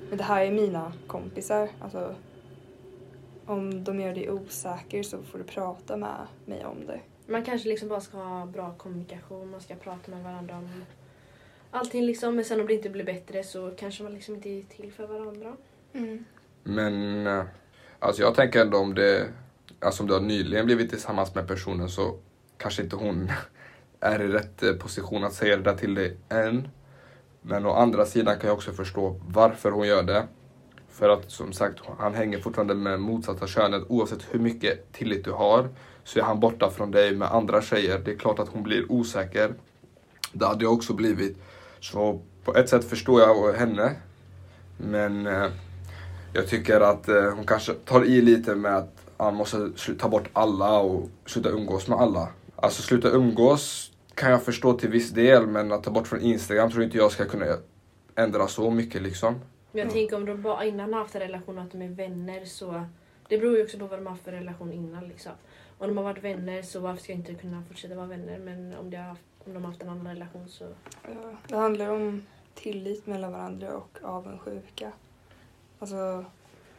men 0.08 0.18
det 0.18 0.24
här 0.24 0.44
är 0.44 0.50
mina 0.50 0.92
kompisar. 1.06 1.68
Alltså, 1.80 2.14
om 3.46 3.84
de 3.84 4.00
gör 4.00 4.14
dig 4.14 4.30
osäker 4.30 5.02
så 5.02 5.22
får 5.22 5.38
du 5.38 5.44
prata 5.44 5.96
med 5.96 6.26
mig 6.44 6.66
om 6.66 6.86
det. 6.86 7.00
Man 7.26 7.44
kanske 7.44 7.68
liksom 7.68 7.88
bara 7.88 8.00
ska 8.00 8.18
ha 8.18 8.46
bra 8.46 8.74
kommunikation, 8.78 9.50
man 9.50 9.60
ska 9.60 9.74
prata 9.74 10.10
med 10.10 10.24
varandra 10.24 10.56
om 10.56 10.68
allting 11.76 12.02
liksom. 12.02 12.36
Men 12.36 12.44
sen 12.44 12.60
om 12.60 12.66
det 12.66 12.74
inte 12.74 12.90
blir 12.90 13.04
bättre 13.04 13.42
så 13.42 13.70
kanske 13.70 14.02
man 14.02 14.14
liksom 14.14 14.34
inte 14.34 14.48
är 14.48 14.62
till 14.62 14.92
för 14.92 15.06
varandra. 15.06 15.56
Men 16.62 17.26
eh, 17.26 17.44
alltså 17.98 18.22
jag 18.22 18.34
tänker 18.34 18.60
ändå 18.60 18.78
om 18.78 18.94
det, 18.94 19.28
alltså 19.80 20.02
om 20.02 20.06
du 20.06 20.14
har 20.14 20.20
nyligen 20.20 20.66
blivit 20.66 20.90
tillsammans 20.90 21.34
med 21.34 21.48
personen 21.48 21.88
så 21.88 22.18
kanske 22.58 22.82
inte 22.82 22.96
hon 22.96 23.30
är 24.00 24.22
i 24.22 24.28
rätt 24.28 24.62
eh, 24.62 24.72
position 24.72 25.24
att 25.24 25.32
säga 25.32 25.56
det 25.56 25.62
där 25.62 25.76
till 25.76 25.94
dig 25.94 26.16
än. 26.28 26.68
Men 27.42 27.66
å 27.66 27.72
andra 27.72 28.06
sidan 28.06 28.38
kan 28.38 28.48
jag 28.48 28.56
också 28.56 28.72
förstå 28.72 29.20
varför 29.28 29.70
hon 29.70 29.86
gör 29.88 30.02
det. 30.02 30.26
För 30.88 31.08
att 31.08 31.30
som 31.30 31.52
sagt, 31.52 31.80
han 31.98 32.14
hänger 32.14 32.38
fortfarande 32.38 32.74
med 32.74 33.00
motsatta 33.00 33.46
könet. 33.46 33.82
Oavsett 33.88 34.26
hur 34.30 34.40
mycket 34.40 34.92
tillit 34.92 35.24
du 35.24 35.32
har 35.32 35.68
så 36.04 36.18
är 36.18 36.22
han 36.22 36.40
borta 36.40 36.70
från 36.70 36.90
dig 36.90 37.16
med 37.16 37.28
andra 37.28 37.62
tjejer. 37.62 37.98
Det 37.98 38.10
är 38.10 38.16
klart 38.16 38.38
att 38.38 38.48
hon 38.48 38.62
blir 38.62 38.92
osäker. 38.92 39.54
Det 40.32 40.46
hade 40.46 40.64
jag 40.64 40.72
också 40.72 40.94
blivit. 40.94 41.36
Så 41.80 42.20
på 42.44 42.54
ett 42.56 42.68
sätt 42.68 42.84
förstår 42.84 43.20
jag 43.20 43.52
henne. 43.52 43.94
Men 44.76 45.26
eh, 45.26 45.46
jag 46.32 46.48
tycker 46.48 46.80
att 46.80 47.08
eh, 47.08 47.34
hon 47.34 47.46
kanske 47.46 47.72
tar 47.74 48.04
i 48.04 48.20
lite 48.22 48.54
med 48.54 48.76
att 48.76 48.96
han 49.16 49.34
måste 49.34 49.70
ta 49.98 50.08
bort 50.08 50.28
alla 50.32 50.78
och 50.78 51.08
sluta 51.26 51.48
umgås 51.48 51.88
med 51.88 51.98
alla. 51.98 52.28
Alltså 52.56 52.82
sluta 52.82 53.08
umgås 53.08 53.92
kan 54.14 54.30
jag 54.30 54.42
förstå 54.42 54.72
till 54.72 54.88
viss 54.88 55.10
del 55.10 55.46
men 55.46 55.72
att 55.72 55.84
ta 55.84 55.90
bort 55.90 56.08
från 56.08 56.20
Instagram 56.20 56.70
tror 56.70 56.84
inte 56.84 56.96
jag 56.96 57.12
ska 57.12 57.24
kunna 57.24 57.46
ändra 58.14 58.46
så 58.46 58.70
mycket 58.70 59.02
liksom. 59.02 59.34
Men 59.72 59.82
jag 59.82 59.92
tänker 59.92 60.16
om 60.16 60.24
de 60.24 60.42
bara 60.42 60.64
innan 60.64 60.92
har 60.92 61.00
haft 61.00 61.14
en 61.14 61.20
relation 61.20 61.58
och 61.58 61.64
att 61.64 61.72
de 61.72 61.82
är 61.82 61.88
vänner 61.88 62.44
så... 62.44 62.84
Det 63.28 63.38
beror 63.38 63.56
ju 63.56 63.64
också 63.64 63.78
på 63.78 63.86
vad 63.86 63.98
de 63.98 64.06
har 64.06 64.12
haft 64.12 64.24
för 64.24 64.32
relation 64.32 64.72
innan 64.72 65.08
liksom. 65.08 65.32
Om 65.78 65.88
de 65.88 65.96
har 65.96 66.04
varit 66.04 66.24
vänner 66.24 66.62
så 66.62 66.80
varför 66.80 67.02
ska 67.02 67.12
jag 67.12 67.18
inte 67.18 67.34
kunna 67.34 67.62
fortsätta 67.68 67.94
vara 67.94 68.06
vänner? 68.06 68.38
Men 68.38 68.74
om, 68.74 68.90
de 68.90 68.96
har 68.96 69.04
haft, 69.04 69.22
om 69.44 69.54
de 69.54 69.64
har 69.64 69.70
haft 69.70 69.82
en 69.82 69.88
annan 69.88 70.08
relation 70.08 70.48
så... 70.48 70.64
Ja, 71.02 71.36
det 71.48 71.56
handlar 71.56 71.90
om 71.90 72.26
tillit 72.54 73.06
mellan 73.06 73.32
varandra 73.32 73.76
och 73.76 73.98
avundsjuka. 74.02 74.92
Alltså, 75.78 76.24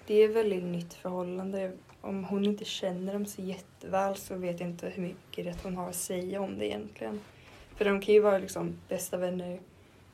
det 0.08 0.14
är 0.14 0.30
ett 0.30 0.36
väldigt 0.36 0.64
nytt 0.64 0.94
förhållande. 0.94 1.72
Om 2.02 2.24
hon 2.24 2.46
inte 2.46 2.66
känner 2.66 3.14
dem 3.14 3.26
så 3.26 3.42
jätteväl 3.42 4.16
så 4.16 4.36
vet 4.36 4.60
jag 4.60 4.70
inte 4.70 4.90
hur 4.90 5.04
mycket 5.04 5.46
rätt 5.46 5.64
hon 5.64 5.78
har 5.78 5.90
att 5.90 5.96
säga 5.96 6.42
om 6.42 6.60
det 6.60 6.66
egentligen. 6.66 7.20
För 7.76 7.86
de 7.86 8.02
kan 8.02 8.14
ju 8.14 8.20
vara 8.20 8.38
liksom 8.38 8.76
bästa 8.88 9.18
vänner 9.18 9.60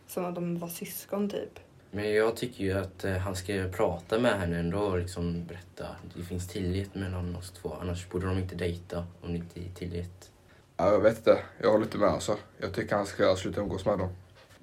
som 0.08 0.25
om 0.25 0.34
de 0.34 0.58
var 0.58 0.68
syskon 0.68 1.30
typ. 1.30 1.60
Men 1.96 2.14
jag 2.14 2.36
tycker 2.36 2.64
ju 2.64 2.74
att 2.74 3.06
eh, 3.06 3.12
han 3.12 3.36
ska 3.36 3.54
prata 3.72 4.20
med 4.20 4.40
henne 4.40 4.60
ändå 4.60 4.78
och 4.78 5.00
liksom 5.00 5.46
berätta. 5.46 5.88
Det 6.16 6.24
finns 6.24 6.48
tillit 6.48 6.96
mellan 6.96 7.36
oss 7.36 7.52
två. 7.52 7.78
Annars 7.82 8.10
borde 8.10 8.26
de 8.26 8.38
inte 8.38 8.56
dejta 8.56 9.06
om 9.22 9.32
det 9.32 9.38
inte 9.38 9.60
är 9.60 9.70
tillit. 9.76 10.32
Ja, 10.78 10.92
jag 10.92 11.00
vet 11.00 11.18
inte. 11.18 11.40
Jag 11.62 11.72
håller 11.72 11.86
inte 11.86 11.98
med 11.98 12.10
alltså. 12.10 12.38
Jag 12.58 12.74
tycker 12.74 12.96
han 12.96 13.06
ska 13.06 13.36
sluta 13.36 13.62
umgås 13.62 13.86
med 13.86 13.98
dem. 13.98 14.10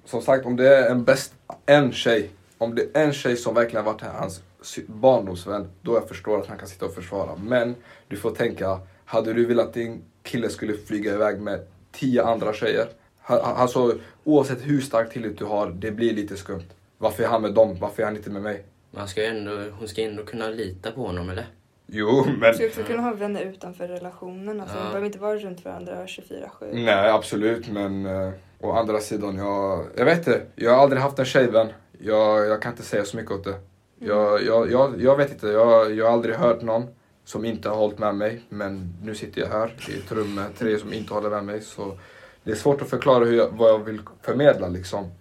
Som 0.05 0.21
sagt, 0.21 0.45
om 0.45 0.55
det 0.55 0.77
är 0.77 0.91
en 0.91 1.03
bäst, 1.03 1.33
en 1.65 1.91
tjej. 1.91 2.29
Om 2.57 2.75
det 2.75 2.81
är 2.81 3.03
en 3.03 3.13
tjej 3.13 3.37
som 3.37 3.55
verkligen 3.55 3.85
har 3.85 3.93
varit 3.93 4.01
hans 4.01 4.41
barndomsvän, 4.87 5.69
då 5.81 5.93
jag 5.93 6.07
förstår 6.07 6.39
att 6.39 6.47
han 6.47 6.57
kan 6.57 6.67
sitta 6.67 6.85
och 6.85 6.93
försvara. 6.93 7.35
Men 7.35 7.75
du 8.07 8.17
får 8.17 8.31
tänka, 8.31 8.79
hade 9.05 9.33
du 9.33 9.45
velat 9.45 9.67
att 9.67 9.73
din 9.73 10.03
kille 10.23 10.49
skulle 10.49 10.77
flyga 10.77 11.13
iväg 11.13 11.41
med 11.41 11.67
tio 11.91 12.23
andra 12.23 12.53
tjejer? 12.53 12.87
Alltså, 13.25 13.97
oavsett 14.23 14.61
hur 14.61 14.81
stark 14.81 15.13
tillit 15.13 15.37
du 15.37 15.45
har, 15.45 15.69
det 15.69 15.91
blir 15.91 16.13
lite 16.13 16.37
skumt. 16.37 16.67
Varför 17.01 17.23
är 17.23 17.27
han 17.27 17.41
med 17.41 17.53
dem? 17.53 17.77
Varför 17.79 18.01
är 18.03 18.07
han 18.07 18.15
inte 18.17 18.29
med 18.29 18.41
mig? 18.41 18.63
Men 18.91 18.99
han 18.99 19.07
ska 19.07 19.25
ändå, 19.25 19.51
hon 19.79 19.87
ska 19.87 20.01
ändå 20.01 20.23
kunna 20.23 20.49
lita 20.49 20.91
på 20.91 21.01
honom, 21.01 21.29
eller? 21.29 21.45
Jo, 21.87 22.23
Man 22.25 22.39
men... 22.39 22.53
ska 22.53 22.65
också 22.65 22.83
kunna 22.83 23.01
ha 23.01 23.13
vänner 23.13 23.41
utanför 23.41 23.87
relationen. 23.87 24.61
Alltså, 24.61 24.75
Ja. 24.77 24.83
De 24.83 24.87
behöver 24.89 25.05
inte 25.05 25.19
vara 25.19 25.35
runt 25.37 25.65
varandra 25.65 26.05
24-7. 26.05 26.47
Nej, 26.73 27.09
absolut, 27.09 27.69
men 27.69 28.05
uh, 28.05 28.31
å 28.59 28.71
andra 28.71 28.99
sidan, 28.99 29.37
jag, 29.37 29.85
jag 29.97 30.05
vet 30.05 30.17
inte. 30.17 30.41
Jag 30.55 30.71
har 30.71 30.77
aldrig 30.83 31.01
haft 31.01 31.19
en 31.19 31.25
tjejvän. 31.25 31.67
Jag, 31.99 32.47
jag 32.47 32.61
kan 32.61 32.71
inte 32.71 32.83
säga 32.83 33.05
så 33.05 33.17
mycket 33.17 33.31
åt 33.31 33.43
det. 33.43 33.55
Jag, 33.99 34.43
jag, 34.43 34.71
jag, 34.71 35.01
jag 35.01 35.17
vet 35.17 35.31
inte, 35.31 35.47
jag, 35.47 35.95
jag 35.95 36.05
har 36.05 36.13
aldrig 36.13 36.35
hört 36.35 36.61
någon 36.61 36.83
som 37.25 37.45
inte 37.45 37.69
har 37.69 37.75
hållit 37.75 37.99
med 37.99 38.15
mig. 38.15 38.41
Men 38.49 38.93
nu 39.03 39.15
sitter 39.15 39.41
jag 39.41 39.47
här 39.47 39.73
i 39.89 39.97
ett 39.97 40.11
rum 40.11 40.35
med 40.35 40.45
tre 40.57 40.77
som 40.77 40.93
inte 40.93 41.13
håller 41.13 41.29
med 41.29 41.43
mig. 41.43 41.61
Så 41.61 41.97
det 42.43 42.51
är 42.51 42.55
svårt 42.55 42.81
att 42.81 42.89
förklara 42.89 43.25
hur 43.25 43.37
jag, 43.37 43.49
vad 43.49 43.69
jag 43.69 43.79
vill 43.79 44.01
förmedla 44.21 44.67
liksom. 44.67 45.11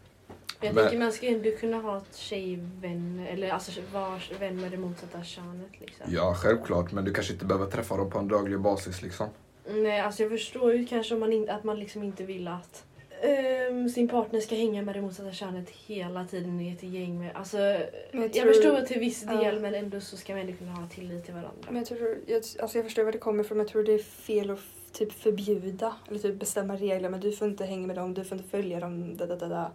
Jag 0.63 0.75
Men- 0.75 0.85
tänker 0.85 0.99
man 0.99 1.13
ska 1.13 1.27
ändå 1.27 1.51
kunna 1.51 1.77
ha 1.77 1.97
ett 1.97 2.17
tjejvän, 2.17 3.27
eller 3.31 3.51
alltså 3.51 3.81
vara 3.93 4.21
vän 4.41 4.61
med 4.61 4.71
det 4.71 4.77
motsatta 4.77 5.25
könet 5.25 5.81
liksom. 5.81 6.07
Ja, 6.09 6.35
självklart, 6.35 6.93
men 6.93 7.05
du 7.05 7.13
kanske 7.13 7.33
inte 7.33 7.45
behöver 7.45 7.67
träffa 7.67 7.97
dem 7.97 8.11
på 8.11 8.19
en 8.19 8.29
daglig 8.29 8.61
basis 8.61 9.03
liksom. 9.03 9.29
Nej, 9.69 10.01
alltså 10.01 10.23
jag 10.23 10.31
förstår 10.31 10.75
ju 10.75 10.87
kanske 10.87 11.15
om 11.15 11.21
man 11.21 11.33
in, 11.33 11.51
att 11.51 11.65
man 11.65 11.79
liksom 11.81 12.03
inte 12.03 12.25
vill 12.25 12.49
att 12.49 12.85
ehm, 13.23 13.89
sin 13.89 14.09
partner 14.09 14.41
ska 14.41 14.55
hänga 14.55 14.83
med 14.83 14.95
det 14.95 15.01
motsatta 15.03 15.33
könet 15.33 15.71
hela 15.71 16.25
tiden 16.25 16.61
i 16.61 16.73
ett 16.73 16.83
gäng 16.83 17.19
med, 17.19 17.31
alltså 17.37 17.57
Men 17.57 18.23
jag, 18.23 18.33
tror- 18.33 18.47
förstår 18.53 18.81
till 18.81 19.01
viss 19.01 19.23
del 19.23 19.61
men 19.61 19.75
ändå 19.75 20.01
så 20.01 20.17
ska 20.17 20.33
man 20.33 20.41
ändå 20.41 20.53
kunna 20.53 20.73
ha 20.73 20.89
tillit 20.89 21.25
till 21.25 21.35
varandra. 21.35 21.67
Men 21.67 21.77
jag, 21.77 21.87
tror, 21.87 22.19
jag, 22.27 22.37
alltså 22.37 22.79
jag 22.79 22.85
förstår 22.85 23.05
var 23.05 23.13
det 23.13 23.19
kommer 23.19 23.45
ifrån 23.45 23.57
men 23.59 23.65
jag 23.67 23.73
tror 23.73 23.85
det 23.85 23.93
är 23.95 23.99
fel 23.99 24.51
att 24.51 24.59
typ 24.93 25.13
förbjuda 25.13 25.95
eller 26.09 26.19
typ 26.19 26.35
bestämma 26.41 26.77
regler. 26.77 27.09
Men 27.09 27.21
du 27.21 27.33
får 27.33 27.49
inte 27.49 27.65
hänga 27.65 27.87
med 27.87 27.97
dem, 27.97 28.15
du 28.15 28.25
får 28.25 28.39
inte 28.39 28.51
följa 28.51 28.81
dem. 28.81 29.17
Da, 29.17 29.27
da, 29.27 29.37
da, 29.37 29.49
da. 29.49 29.73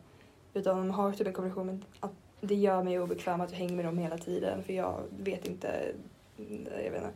Utan 0.56 0.78
man 0.78 0.92
har 0.92 1.12
typ 1.12 1.28
en 1.28 1.34
konversation 1.34 1.66
med 1.66 1.86
att 2.00 2.12
det 2.42 2.56
gör 2.56 2.84
mig 2.84 3.00
obekväm 3.00 3.42
att 3.42 3.50
du 3.50 3.56
hänger 3.56 3.76
med 3.76 3.86
dem 3.86 3.98
hela 3.98 4.18
tiden 4.18 4.64
för 4.64 4.74
jag 4.74 5.00
vet 5.20 5.48
inte. 5.48 5.92
Jag 6.84 6.92
vet 6.92 7.04
inte. 7.04 7.12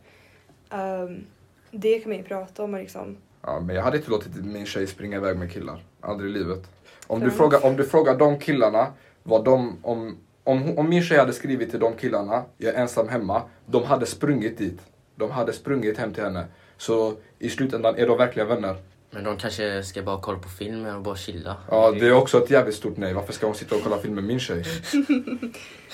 Ehm, 0.70 1.26
det 1.70 1.98
kan 1.98 2.10
man 2.10 2.18
ju 2.18 2.24
prata 2.24 2.64
om 2.64 2.74
och 2.74 2.80
liksom. 2.80 3.16
Ja, 3.42 3.60
men 3.60 3.76
jag 3.76 3.82
hade 3.82 3.96
inte 3.96 4.10
låtit 4.10 4.44
min 4.44 4.66
tjej 4.66 4.86
springa 4.86 5.16
iväg 5.16 5.38
med 5.38 5.52
killar. 5.52 5.84
Aldrig 6.00 6.30
i 6.30 6.34
livet. 6.34 6.70
Om 7.06 7.20
du, 7.20 7.30
frågar, 7.30 7.66
om 7.66 7.76
du 7.76 7.84
frågar 7.84 8.18
de 8.18 8.38
killarna 8.38 8.86
vad 9.22 9.44
de... 9.44 9.78
Om, 9.82 10.16
om, 10.44 10.78
om 10.78 10.88
min 10.88 11.02
tjej 11.02 11.18
hade 11.18 11.32
skrivit 11.32 11.70
till 11.70 11.80
de 11.80 11.94
killarna, 11.94 12.42
jag 12.58 12.74
är 12.74 12.80
ensam 12.80 13.08
hemma, 13.08 13.42
de 13.66 13.84
hade 13.84 14.06
sprungit 14.06 14.58
dit. 14.58 14.80
De 15.14 15.30
hade 15.30 15.52
sprungit 15.52 15.98
hem 15.98 16.14
till 16.14 16.22
henne. 16.22 16.44
Så 16.76 17.14
i 17.38 17.48
slutändan 17.50 17.96
är 17.96 18.06
de 18.06 18.18
verkligen 18.18 18.48
vänner. 18.48 18.76
Men 19.10 19.24
de 19.24 19.36
kanske 19.36 19.82
ska 19.82 20.02
bara 20.02 20.20
kolla 20.20 20.38
på 20.38 20.48
film 20.48 20.86
och 20.86 21.02
bara 21.02 21.16
chilla. 21.16 21.56
Ja, 21.70 21.90
det 21.92 22.06
är 22.06 22.12
också 22.12 22.44
ett 22.44 22.50
jävligt 22.50 22.74
stort 22.74 22.96
nej. 22.96 23.14
Varför 23.14 23.32
ska 23.32 23.46
hon 23.46 23.54
sitta 23.54 23.74
och 23.74 23.82
kolla 23.82 23.98
film 23.98 24.14
med 24.14 24.24
min 24.24 24.40
tjej? 24.40 24.64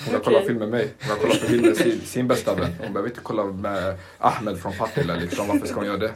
Hon 0.05 0.13
har 0.13 0.19
kollat 0.19 0.45
film 0.45 0.59
med 0.59 0.69
mig. 0.69 0.93
Hon 1.01 1.09
har 1.09 1.17
kollat 1.17 1.41
på 1.41 1.45
film 1.45 1.65
med 1.65 1.77
sin, 1.77 2.01
sin 2.01 2.27
bästa 2.27 2.55
vän. 2.55 2.71
Hon 2.79 2.93
behöver 2.93 3.09
inte 3.09 3.21
kolla 3.21 3.43
med 3.43 3.97
Ahmed 4.17 4.59
från 4.59 4.73
Partille 4.73 5.15
liksom. 5.15 5.47
Varför 5.47 5.67
ska 5.67 5.75
hon 5.75 5.85
göra 5.85 5.97
det? 5.97 6.13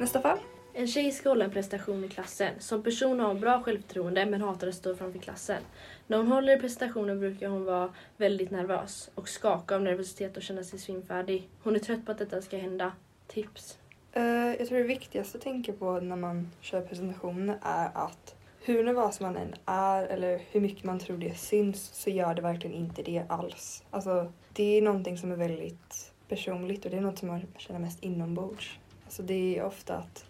Nästa 0.00 0.20
fall. 0.20 0.38
En 0.74 0.86
tjej 0.86 1.12
ska 1.12 1.28
hålla 1.28 1.44
en 1.44 1.50
prestation 1.50 2.04
i 2.04 2.08
klassen. 2.08 2.54
Som 2.58 2.82
person 2.82 3.20
har 3.20 3.28
hon 3.28 3.40
bra 3.40 3.62
självförtroende 3.62 4.26
men 4.26 4.40
hatar 4.40 4.68
att 4.68 4.74
stå 4.74 4.96
framför 4.96 5.18
klassen. 5.18 5.62
När 6.06 6.16
hon 6.16 6.26
håller 6.26 6.56
i 6.56 6.60
presentationen 6.60 7.20
brukar 7.20 7.48
hon 7.48 7.64
vara 7.64 7.88
väldigt 8.16 8.50
nervös 8.50 9.10
och 9.14 9.28
skaka 9.28 9.74
av 9.74 9.82
nervositet 9.82 10.36
och 10.36 10.42
känna 10.42 10.64
sig 10.64 10.78
svimfärdig. 10.78 11.48
Hon 11.62 11.74
är 11.74 11.78
trött 11.78 12.06
på 12.06 12.12
att 12.12 12.18
detta 12.18 12.42
ska 12.42 12.56
hända. 12.56 12.92
Tips. 13.26 13.78
Eh, 14.12 14.54
jag 14.58 14.68
tror 14.68 14.78
det 14.78 14.84
viktigaste 14.84 15.38
att 15.38 15.44
tänka 15.44 15.72
på 15.72 16.00
när 16.00 16.16
man 16.16 16.50
kör 16.60 16.80
presentationer 16.80 17.58
är 17.62 17.90
att 17.94 18.34
hur 18.64 18.84
nervös 18.84 19.20
man 19.20 19.36
än 19.36 19.54
är 19.66 20.04
eller 20.04 20.40
hur 20.50 20.60
mycket 20.60 20.84
man 20.84 20.98
tror 20.98 21.16
det 21.16 21.34
syns 21.34 21.90
så 21.94 22.10
gör 22.10 22.34
det 22.34 22.42
verkligen 22.42 22.76
inte 22.76 23.02
det 23.02 23.24
alls. 23.28 23.84
Alltså, 23.90 24.32
det 24.52 24.78
är 24.78 24.82
någonting 24.82 25.18
som 25.18 25.32
är 25.32 25.36
väldigt 25.36 26.12
personligt 26.28 26.84
och 26.84 26.90
det 26.90 26.96
är 26.96 27.00
något 27.00 27.18
som 27.18 27.28
man 27.28 27.42
känner 27.56 27.80
mest 27.80 28.02
inombords. 28.04 28.78
Alltså, 29.04 29.22
det 29.22 29.58
är 29.58 29.64
ofta 29.64 29.96
att 29.96 30.24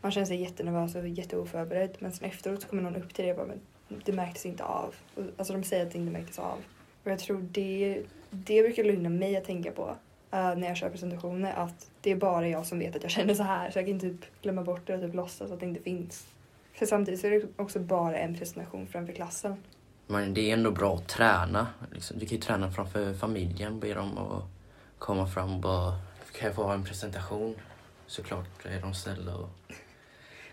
man 0.00 0.12
känner 0.12 0.26
sig 0.26 0.40
jättenervös 0.40 0.94
och 0.94 1.08
jätteoförberedd 1.08 1.96
men 1.98 2.12
sen 2.12 2.28
efteråt 2.28 2.62
så 2.62 2.68
kommer 2.68 2.82
någon 2.82 2.96
upp 2.96 3.14
till 3.14 3.24
det 3.24 3.30
och 3.30 3.36
bara 3.36 3.46
men 3.46 3.60
det 4.04 4.12
märktes 4.12 4.46
inte 4.46 4.64
av. 4.64 4.94
Alltså 5.36 5.52
de 5.52 5.64
säger 5.64 5.86
att 5.86 5.92
det 5.92 5.98
inte 5.98 6.12
märktes 6.12 6.38
av. 6.38 6.58
Och 7.04 7.10
jag 7.10 7.18
tror 7.18 7.48
det, 7.50 8.02
det 8.30 8.62
brukar 8.62 8.84
lugna 8.84 9.08
mig 9.08 9.36
att 9.36 9.44
tänka 9.44 9.70
på 9.70 9.96
eh, 10.32 10.54
när 10.56 10.68
jag 10.68 10.76
kör 10.76 10.90
presentationer 10.90 11.52
att 11.52 11.90
det 12.00 12.10
är 12.10 12.16
bara 12.16 12.48
jag 12.48 12.66
som 12.66 12.78
vet 12.78 12.96
att 12.96 13.02
jag 13.02 13.12
känner 13.12 13.34
så 13.34 13.42
här 13.42 13.70
så 13.70 13.78
jag 13.78 13.86
kan 13.86 14.00
typ 14.00 14.42
glömma 14.42 14.62
bort 14.62 14.86
det 14.86 14.94
och 14.94 15.00
typ 15.00 15.14
låtsas 15.14 15.50
att 15.50 15.60
det 15.60 15.66
inte 15.66 15.82
finns. 15.82 16.26
För 16.72 16.86
samtidigt 16.86 17.20
så 17.20 17.26
är 17.26 17.30
det 17.30 17.46
också 17.56 17.78
bara 17.80 18.16
en 18.18 18.38
presentation 18.38 18.86
framför 18.86 19.12
klassen. 19.12 19.56
Men 20.06 20.34
det 20.34 20.50
är 20.50 20.52
ändå 20.52 20.70
bra 20.70 20.94
att 20.94 21.08
träna. 21.08 21.66
Liksom, 21.92 22.18
du 22.18 22.26
kan 22.26 22.36
ju 22.36 22.42
träna 22.42 22.70
framför 22.70 23.14
familjen, 23.14 23.80
be 23.80 23.94
dem 23.94 24.18
att 24.18 24.44
komma 24.98 25.26
fram 25.26 25.54
och 25.54 25.60
bara 25.60 25.92
kan 26.38 26.46
jag 26.46 26.54
få 26.54 26.62
ha 26.62 26.74
en 26.74 26.84
presentation? 26.84 27.54
Såklart 28.06 28.66
är 28.66 28.80
de 28.80 28.94
snälla 28.94 29.34
och 29.36 29.48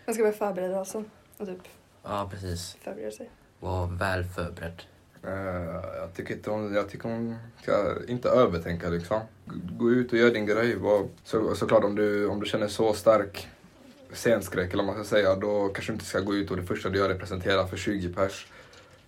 Man 0.06 0.14
ska 0.14 0.22
vara 0.22 0.32
förberedd 0.32 0.74
alltså 0.74 1.04
och 1.38 1.46
typ 1.46 1.58
ja 2.02 2.28
precis, 2.30 2.76
förbereda 2.80 3.10
sig. 3.10 3.30
vara 3.60 3.86
väl 3.86 4.24
förberedd. 4.24 4.82
Eh, 5.22 6.00
jag 6.00 6.14
tycker 6.14 6.34
inte 6.34 6.50
hon, 6.50 6.74
jag 6.74 6.88
tycker 6.88 7.08
hon 7.08 7.36
ska 7.62 7.94
inte 8.08 8.28
övertänka 8.28 8.88
liksom. 8.88 9.20
Gå 9.78 9.90
ut 9.90 10.12
och 10.12 10.18
gör 10.18 10.30
din 10.30 10.46
grej. 10.46 10.76
Så, 11.24 11.54
såklart 11.54 11.84
om 11.84 11.94
du, 11.94 12.26
om 12.26 12.40
du 12.40 12.46
känner 12.46 12.68
så 12.68 12.92
stark 12.92 13.48
scenskräck 14.12 14.72
eller 14.72 14.84
vad 14.84 14.94
man 14.94 15.04
ska 15.04 15.16
säga, 15.16 15.34
då 15.34 15.68
kanske 15.68 15.92
du 15.92 15.94
inte 15.94 16.04
ska 16.04 16.20
gå 16.20 16.34
ut 16.34 16.50
och 16.50 16.56
det 16.56 16.62
första 16.62 16.88
du 16.88 16.98
gör 16.98 17.10
är 17.10 17.18
presentera 17.18 17.66
för 17.66 17.76
20 17.76 18.08
pers. 18.08 18.46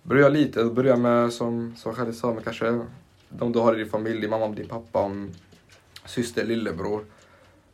Börja 0.03 0.29
lite, 0.29 0.63
börja 0.63 0.95
med 0.95 1.33
som, 1.33 1.75
som 1.77 1.95
Khalid 1.95 2.15
sa, 2.15 2.33
med 2.33 2.43
kanske 2.43 2.85
de 3.29 3.51
du 3.51 3.59
har 3.59 3.75
i 3.75 3.77
din 3.77 3.89
familj, 3.89 4.21
din 4.21 4.29
mamma, 4.29 4.47
din 4.47 4.67
pappa, 4.67 4.99
om 4.99 5.31
syster, 6.05 6.45
lillebror. 6.45 7.05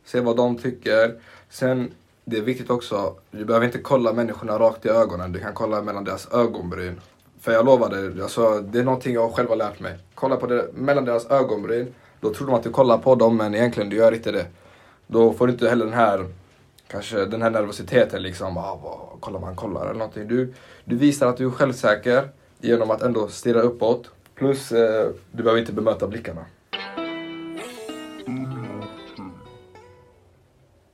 Se 0.04 0.20
vad 0.20 0.36
de 0.36 0.58
tycker. 0.58 1.20
Sen, 1.48 1.90
det 2.24 2.36
är 2.36 2.42
viktigt 2.42 2.70
också, 2.70 3.14
du 3.30 3.44
behöver 3.44 3.66
inte 3.66 3.78
kolla 3.78 4.12
människorna 4.12 4.58
rakt 4.58 4.86
i 4.86 4.88
ögonen, 4.88 5.32
du 5.32 5.38
kan 5.38 5.54
kolla 5.54 5.82
mellan 5.82 6.04
deras 6.04 6.32
ögonbryn. 6.32 7.00
För 7.40 7.52
jag 7.52 7.66
lovar 7.66 7.90
dig, 7.90 8.22
alltså, 8.22 8.60
det 8.60 8.78
är 8.78 8.84
någonting 8.84 9.14
jag 9.14 9.32
själv 9.32 9.48
har 9.48 9.56
lärt 9.56 9.80
mig. 9.80 9.98
Kolla 10.14 10.36
på 10.36 10.46
det 10.46 10.68
mellan 10.74 11.04
deras 11.04 11.30
ögonbryn, 11.30 11.94
då 12.20 12.34
tror 12.34 12.46
de 12.46 12.54
att 12.56 12.62
du 12.62 12.70
kollar 12.70 12.98
på 12.98 13.14
dem 13.14 13.36
men 13.36 13.54
egentligen 13.54 13.90
du 13.90 13.96
gör 13.96 14.12
inte 14.12 14.32
det. 14.32 14.46
Då 15.06 15.32
får 15.32 15.46
du 15.46 15.52
inte 15.52 15.68
heller 15.68 15.84
den 15.84 15.94
här, 15.94 16.26
kanske 16.86 17.24
den 17.24 17.42
här 17.42 17.50
nervositeten 17.50 18.22
liksom, 18.22 18.56
ah, 18.56 18.80
vad, 18.82 19.20
kolla 19.20 19.38
vad 19.38 19.46
han 19.46 19.56
kollar 19.56 19.84
eller 19.84 19.98
någonting. 19.98 20.28
Du, 20.28 20.54
du 20.84 20.96
visar 20.96 21.26
att 21.26 21.36
du 21.36 21.46
är 21.46 21.50
självsäker 21.50 22.28
genom 22.58 22.90
att 22.90 23.02
ändå 23.02 23.28
stirra 23.28 23.60
uppåt. 23.60 24.10
Plus, 24.34 24.72
eh, 24.72 25.10
du 25.32 25.42
behöver 25.42 25.60
inte 25.60 25.72
bemöta 25.72 26.06
blickarna. 26.06 26.44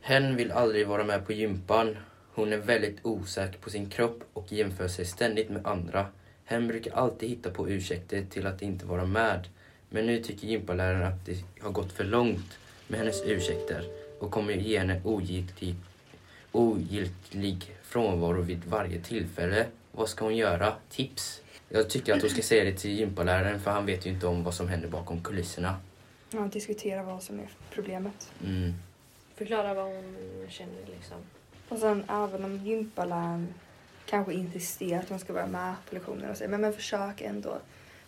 Hen 0.00 0.36
vill 0.36 0.52
aldrig 0.52 0.88
vara 0.88 1.04
med 1.04 1.26
på 1.26 1.32
gympan. 1.32 1.96
Hon 2.34 2.52
är 2.52 2.58
väldigt 2.58 2.98
osäker 3.02 3.58
på 3.58 3.70
sin 3.70 3.90
kropp 3.90 4.20
och 4.32 4.52
jämför 4.52 4.88
sig 4.88 5.04
ständigt 5.04 5.50
med 5.50 5.66
andra. 5.66 6.06
Hen 6.48 6.68
brukar 6.68 6.92
alltid 6.92 7.28
hitta 7.28 7.50
på 7.50 7.68
ursäkter 7.68 8.24
till 8.30 8.46
att 8.46 8.62
inte 8.62 8.86
vara 8.86 9.04
med. 9.04 9.48
Men 9.90 10.06
nu 10.06 10.22
tycker 10.22 10.46
gympaläraren 10.46 11.02
att 11.02 11.26
det 11.26 11.44
har 11.60 11.70
gått 11.70 11.92
för 11.92 12.04
långt 12.04 12.58
med 12.88 12.98
hennes 12.98 13.22
ursäkter 13.24 13.84
och 14.20 14.30
kommer 14.30 14.52
ge 14.52 14.78
henne 14.78 15.00
ogiltig, 15.04 15.74
ogiltig 16.52 17.76
frånvaro 17.82 18.42
vid 18.42 18.64
varje 18.64 19.00
tillfälle. 19.00 19.66
Vad 19.92 20.08
ska 20.08 20.24
hon 20.24 20.36
göra? 20.36 20.74
Tips? 20.90 21.42
Jag 21.68 21.90
tycker 21.90 22.14
att 22.14 22.20
hon 22.22 22.30
ska 22.30 22.42
säga 22.42 22.64
det 22.64 22.72
till 22.72 22.90
gympaläraren 22.90 23.60
för 23.60 23.70
han 23.70 23.86
vet 23.86 24.06
ju 24.06 24.10
inte 24.10 24.26
om 24.26 24.44
vad 24.44 24.54
som 24.54 24.68
händer 24.68 24.88
bakom 24.88 25.20
kulisserna. 25.22 25.76
Ja, 26.30 26.40
diskutera 26.52 27.02
vad 27.02 27.22
som 27.22 27.40
är 27.40 27.48
problemet. 27.70 28.32
Mm. 28.44 28.74
Förklara 29.34 29.74
vad 29.74 29.84
hon 29.84 30.16
känner 30.48 30.86
liksom. 30.86 31.16
Och 31.68 31.78
sen 31.78 32.04
även 32.08 32.44
om 32.44 32.56
gympaläraren 32.66 33.54
kanske 34.06 34.32
insisterar 34.34 35.00
att 35.00 35.10
man 35.10 35.18
ska 35.18 35.32
vara 35.32 35.46
med 35.46 35.74
på 35.88 35.94
lektionerna 35.94 36.30
och 36.30 36.36
säger 36.36 36.50
men, 36.50 36.60
men 36.60 36.72
försök 36.72 37.20
ändå. 37.20 37.58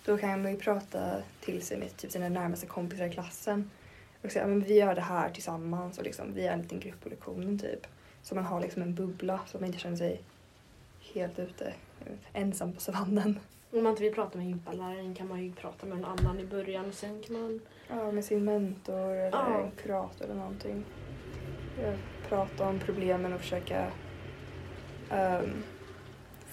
då 0.05 0.19
kan 0.19 0.43
man 0.43 0.51
ju 0.53 0.59
prata 0.59 1.17
till 1.41 1.63
sig 1.63 1.79
med 1.79 1.97
typ 1.97 2.11
sina 2.13 2.29
närmaste 2.29 2.67
kompisar 2.67 3.05
i 3.05 3.11
klassen. 3.13 3.71
Och 4.23 4.31
säga 4.33 4.47
men 4.47 4.61
vi 4.61 4.75
gör 4.75 4.95
det 4.95 5.01
här 5.01 5.31
tillsammans 5.31 5.99
och 5.99 6.05
liksom, 6.05 6.35
vi 6.35 6.47
är 6.47 6.53
en 6.53 6.63
liten 6.63 6.81
grupp 6.81 7.01
på 7.03 7.09
lektionen 7.09 7.59
typ. 7.59 7.87
Så 8.23 8.35
man 8.35 8.45
har 8.45 8.61
liksom 8.61 8.83
en 8.83 8.95
bubbla 8.95 9.41
så 9.47 9.59
man 9.59 9.67
inte 9.67 9.79
känner 9.79 9.97
sig 9.97 10.21
helt 11.15 11.39
ute, 11.39 11.73
ensam 12.33 12.73
på 12.73 12.81
savannen. 12.81 13.41
Om 13.73 13.83
man 13.83 13.91
inte 13.91 14.03
vill 14.03 14.15
prata 14.15 14.39
med 14.39 14.47
gympaläraren 14.47 15.15
kan 15.15 15.29
man 15.29 15.45
ju 15.45 15.53
prata 15.53 15.87
med 15.87 15.99
någon 15.99 16.19
annan 16.19 16.41
i 16.41 16.45
början 16.45 16.87
och 16.89 16.95
sen 16.95 17.23
kan 17.23 17.41
man... 17.41 17.61
Ja, 17.89 18.11
med 18.13 18.25
sin 18.25 18.45
mentor 18.45 19.11
eller 19.11 19.31
Ja. 19.31 19.61
en 19.65 19.71
kurator 19.71 20.25
eller 20.25 20.35
någonting. 20.35 20.85
Prata 22.29 22.69
om 22.69 22.79
problemen 22.79 23.33
och 23.33 23.41
försöka 23.41 23.87
ehm, 25.11 25.63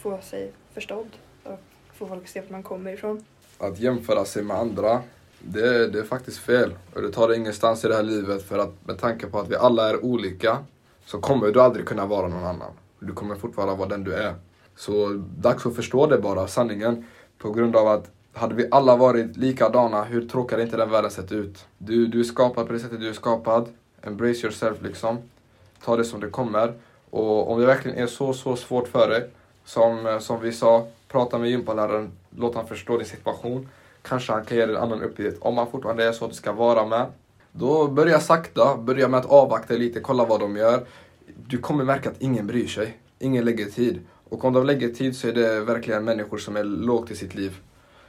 få 0.06 0.22
sig 0.22 0.52
förstådd 0.74 1.08
och 1.44 1.60
få 1.94 2.08
folk 2.08 2.24
att 2.24 2.30
se 2.30 2.42
vart 2.42 2.50
man 2.50 2.64
kommer 2.64 2.94
ifrån. 2.94 3.26
Att 3.58 3.80
jämföra 3.80 4.26
sig 4.26 4.44
med 4.44 4.58
andra, 4.58 5.02
det, 5.40 5.88
det 5.88 6.00
är 6.00 6.04
faktiskt 6.04 6.38
fel. 6.38 6.74
Och 6.94 7.02
det 7.02 7.12
tar 7.12 7.28
dig 7.28 7.38
ingenstans 7.38 7.86
i 7.86 7.88
det 7.88 7.96
här 7.96 8.04
livet 8.04 8.44
för 8.44 8.60
att 8.60 8.88
med 8.88 9.00
tanke 9.00 9.28
på 9.28 9.40
att 9.40 9.50
vi 9.50 9.56
alla 9.56 9.90
är 9.90 10.06
olika 10.06 10.58
så 11.06 11.20
kommer 11.20 11.52
du 11.52 11.62
aldrig 11.62 11.86
kunna 11.86 12.06
vara 12.06 12.28
någon 12.28 12.44
annan. 12.44 12.72
Du 13.00 13.14
kommer 13.14 13.36
fortfarande 13.36 13.76
vara 13.76 13.90
den 13.90 14.04
du 14.04 14.14
är. 14.14 14.36
Så 14.76 15.24
dags 15.38 15.66
att 15.66 15.76
förstå 15.76 16.08
det 16.08 16.18
bara, 16.18 16.48
sanningen. 16.48 17.06
På 17.38 17.52
grund 17.52 17.76
av 17.76 17.88
att 17.88 18.12
hade 18.34 18.56
vi 18.56 18.68
alla 18.72 18.96
varit 18.96 19.38
likadana, 19.38 20.04
hur 20.04 20.28
tråkig 20.28 20.52
hade 20.52 20.64
inte 20.64 20.78
den 20.78 20.90
världen 20.90 21.12
sett 21.12 21.32
ut? 21.32 21.66
Du, 21.78 22.08
du 22.08 22.20
är 22.20 22.24
skapad 22.24 22.68
på 22.68 22.74
det 22.74 22.80
sättet 22.80 23.00
du 23.00 23.10
är 23.10 23.14
skapad. 23.14 23.70
Embrace 24.02 24.42
yourself 24.42 24.82
liksom. 24.82 25.18
Ta 25.84 25.98
det 25.98 26.06
som 26.06 26.20
det 26.20 26.30
kommer. 26.30 26.74
Och 27.10 27.52
om 27.52 27.60
det 27.60 27.66
verkligen 27.66 27.98
är 27.98 28.08
så, 28.08 28.34
så 28.34 28.56
svårt 28.56 28.88
för 28.88 29.10
dig, 29.10 29.30
som, 29.66 30.06
eh, 30.06 30.20
som 30.20 30.42
vi 30.42 30.52
sa, 30.52 30.88
prata 31.08 31.38
med 31.38 31.50
gympaläraren, 31.50 32.12
låt 32.38 32.56
han 32.56 32.68
förstå 32.68 32.98
din 32.98 33.06
situation. 33.06 33.70
Kanske 34.02 34.34
han 34.34 34.46
kan 34.46 34.58
ge 34.58 34.66
dig 34.66 34.76
en 34.76 34.82
annan 34.82 35.02
uppgift. 35.02 35.38
Om 35.42 35.58
han 35.58 35.72
fortfarande 35.72 36.04
är 36.04 36.12
så 36.12 36.26
att 36.26 36.32
du 36.32 36.38
ska 36.38 36.52
vara 36.52 36.86
med, 36.86 37.06
då 37.52 37.88
börja 37.88 38.20
sakta, 38.20 38.78
börja 38.78 39.08
med 39.08 39.20
att 39.20 39.26
avvakta 39.26 39.74
lite, 39.74 40.00
kolla 40.00 40.26
vad 40.26 40.40
de 40.40 40.56
gör. 40.56 40.86
Du 41.48 41.58
kommer 41.58 41.84
märka 41.84 42.10
att 42.10 42.22
ingen 42.22 42.48
bryr 42.48 42.68
sig. 42.68 42.98
Ingen 43.20 43.46
lägger 43.46 43.66
tid. 43.66 44.00
Och 44.30 44.46
om 44.46 44.54
de 44.54 44.66
lägger 44.66 44.90
tid 44.90 45.18
så 45.18 45.28
är 45.28 45.34
det 45.34 45.60
verkligen 45.60 46.06
människor 46.06 46.38
som 46.38 46.56
är 46.56 46.64
lågt 46.64 47.12
i 47.12 47.16
sitt 47.16 47.36
liv. 47.36 47.58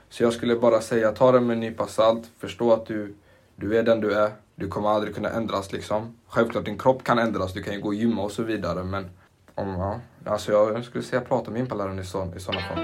Så 0.08 0.22
jag 0.22 0.32
skulle 0.32 0.56
bara 0.56 0.80
säga, 0.80 1.12
ta 1.12 1.32
det 1.32 1.40
med 1.40 1.54
en 1.54 1.60
nypa 1.60 1.86
salt, 1.86 2.24
förstå 2.38 2.72
att 2.72 2.86
du, 2.86 3.14
du 3.56 3.78
är 3.78 3.82
den 3.82 4.00
du 4.00 4.14
är. 4.14 4.30
Du 4.54 4.68
kommer 4.68 4.88
aldrig 4.88 5.14
kunna 5.14 5.30
ändras 5.30 5.72
liksom. 5.72 6.16
Självklart 6.26 6.64
din 6.64 6.78
kropp 6.78 7.04
kan 7.04 7.18
ändras, 7.18 7.52
du 7.52 7.62
kan 7.62 7.74
ju 7.74 7.80
gå 7.80 7.88
och 7.88 7.94
gymma 7.94 8.22
och 8.22 8.32
så 8.32 8.42
vidare 8.42 8.84
men 8.84 9.10
om, 9.56 9.68
ja, 9.68 10.00
alltså 10.24 10.52
jag 10.52 10.84
skulle 10.84 11.04
säga 11.04 11.20
prata 11.20 11.50
med 11.50 11.58
gympaläraren 11.58 11.98
i, 11.98 12.04
så, 12.04 12.32
i 12.36 12.40
sådana 12.40 12.62
fall. 12.62 12.78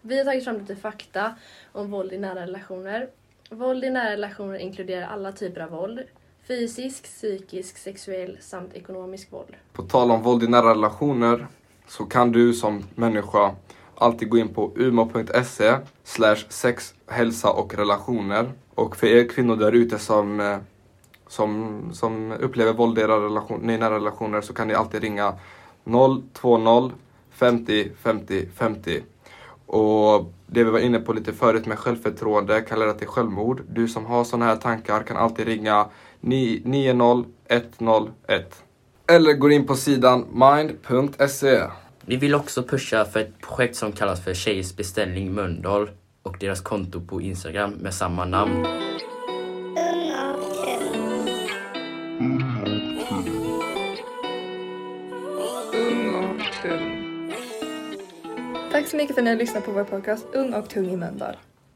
Vi 0.00 0.18
har 0.18 0.24
tagit 0.24 0.44
fram 0.44 0.58
lite 0.58 0.76
fakta 0.76 1.34
om 1.72 1.90
våld 1.90 2.12
i 2.12 2.18
nära 2.18 2.42
relationer. 2.42 3.08
Våld 3.50 3.84
i 3.84 3.90
nära 3.90 4.10
relationer 4.10 4.58
inkluderar 4.58 5.06
alla 5.06 5.32
typer 5.32 5.60
av 5.60 5.70
våld. 5.70 6.00
Fysisk, 6.48 7.04
psykisk, 7.04 7.78
sexuell 7.78 8.38
samt 8.40 8.74
ekonomisk 8.74 9.32
våld. 9.32 9.56
På 9.72 9.82
tal 9.82 10.10
om 10.10 10.22
våld 10.22 10.42
i 10.42 10.48
nära 10.48 10.70
relationer 10.70 11.46
så 11.88 12.04
kan 12.04 12.32
du 12.32 12.52
som 12.52 12.84
människa 12.94 13.54
alltid 13.94 14.28
gå 14.28 14.38
in 14.38 14.54
på 14.54 14.72
umo.se 14.76 15.76
slash 16.04 16.44
sex, 16.48 16.94
hälsa 17.06 17.50
och 17.50 17.74
relationer. 17.74 18.52
Och 18.74 18.96
för 18.96 19.06
er 19.06 19.28
kvinnor 19.28 19.56
där 19.56 19.72
ute 19.72 19.98
som, 19.98 20.40
eh, 20.40 20.58
som, 21.28 21.80
som 21.92 22.32
upplever 22.32 22.72
våld 22.72 22.98
i 22.98 23.00
era 23.00 23.24
relation, 23.24 23.70
i 23.70 23.78
nära 23.78 23.94
relationer 23.94 24.40
så 24.40 24.54
kan 24.54 24.68
ni 24.68 24.74
alltid 24.74 25.02
ringa 25.02 25.34
020 25.84 26.90
50 27.30 27.90
50 28.02 28.48
50. 28.54 29.02
Och 29.66 30.32
det 30.46 30.64
vi 30.64 30.70
var 30.70 30.78
inne 30.78 30.98
på 30.98 31.12
lite 31.12 31.32
förut 31.32 31.66
med 31.66 31.78
självförtroende 31.78 32.60
kan 32.60 32.78
leda 32.78 32.92
till 32.92 33.06
självmord. 33.06 33.62
Du 33.68 33.88
som 33.88 34.06
har 34.06 34.24
sådana 34.24 34.44
här 34.44 34.56
tankar 34.56 35.02
kan 35.02 35.16
alltid 35.16 35.46
ringa 35.46 35.86
90101. 36.20 38.62
Eller 39.06 39.32
gå 39.32 39.50
in 39.50 39.66
på 39.66 39.74
sidan 39.74 40.26
mind.se. 40.32 41.62
Vi 42.00 42.16
vill 42.16 42.34
också 42.34 42.62
pusha 42.62 43.04
för 43.04 43.20
ett 43.20 43.40
projekt 43.40 43.76
som 43.76 43.92
kallas 43.92 44.24
för 44.24 44.34
Tjejers 44.34 44.76
beställning 44.76 45.34
Mölndal 45.34 45.90
och 46.22 46.36
deras 46.40 46.60
konto 46.60 47.00
på 47.00 47.20
Instagram 47.20 47.70
med 47.70 47.94
samma 47.94 48.24
namn. 48.24 48.66
Tack 58.86 58.90
så 58.90 58.96
mycket 58.96 59.14
för 59.14 59.20
att 59.20 59.24
ni 59.24 59.30
har 59.30 59.38
lyssnat 59.38 59.64
på 59.64 59.72
vår 59.72 59.84
podcast 59.84 60.26
Ung 60.32 60.54
och 60.54 60.68
tung 60.68 60.90
i 60.90 60.96
Mölndal. 60.96 61.36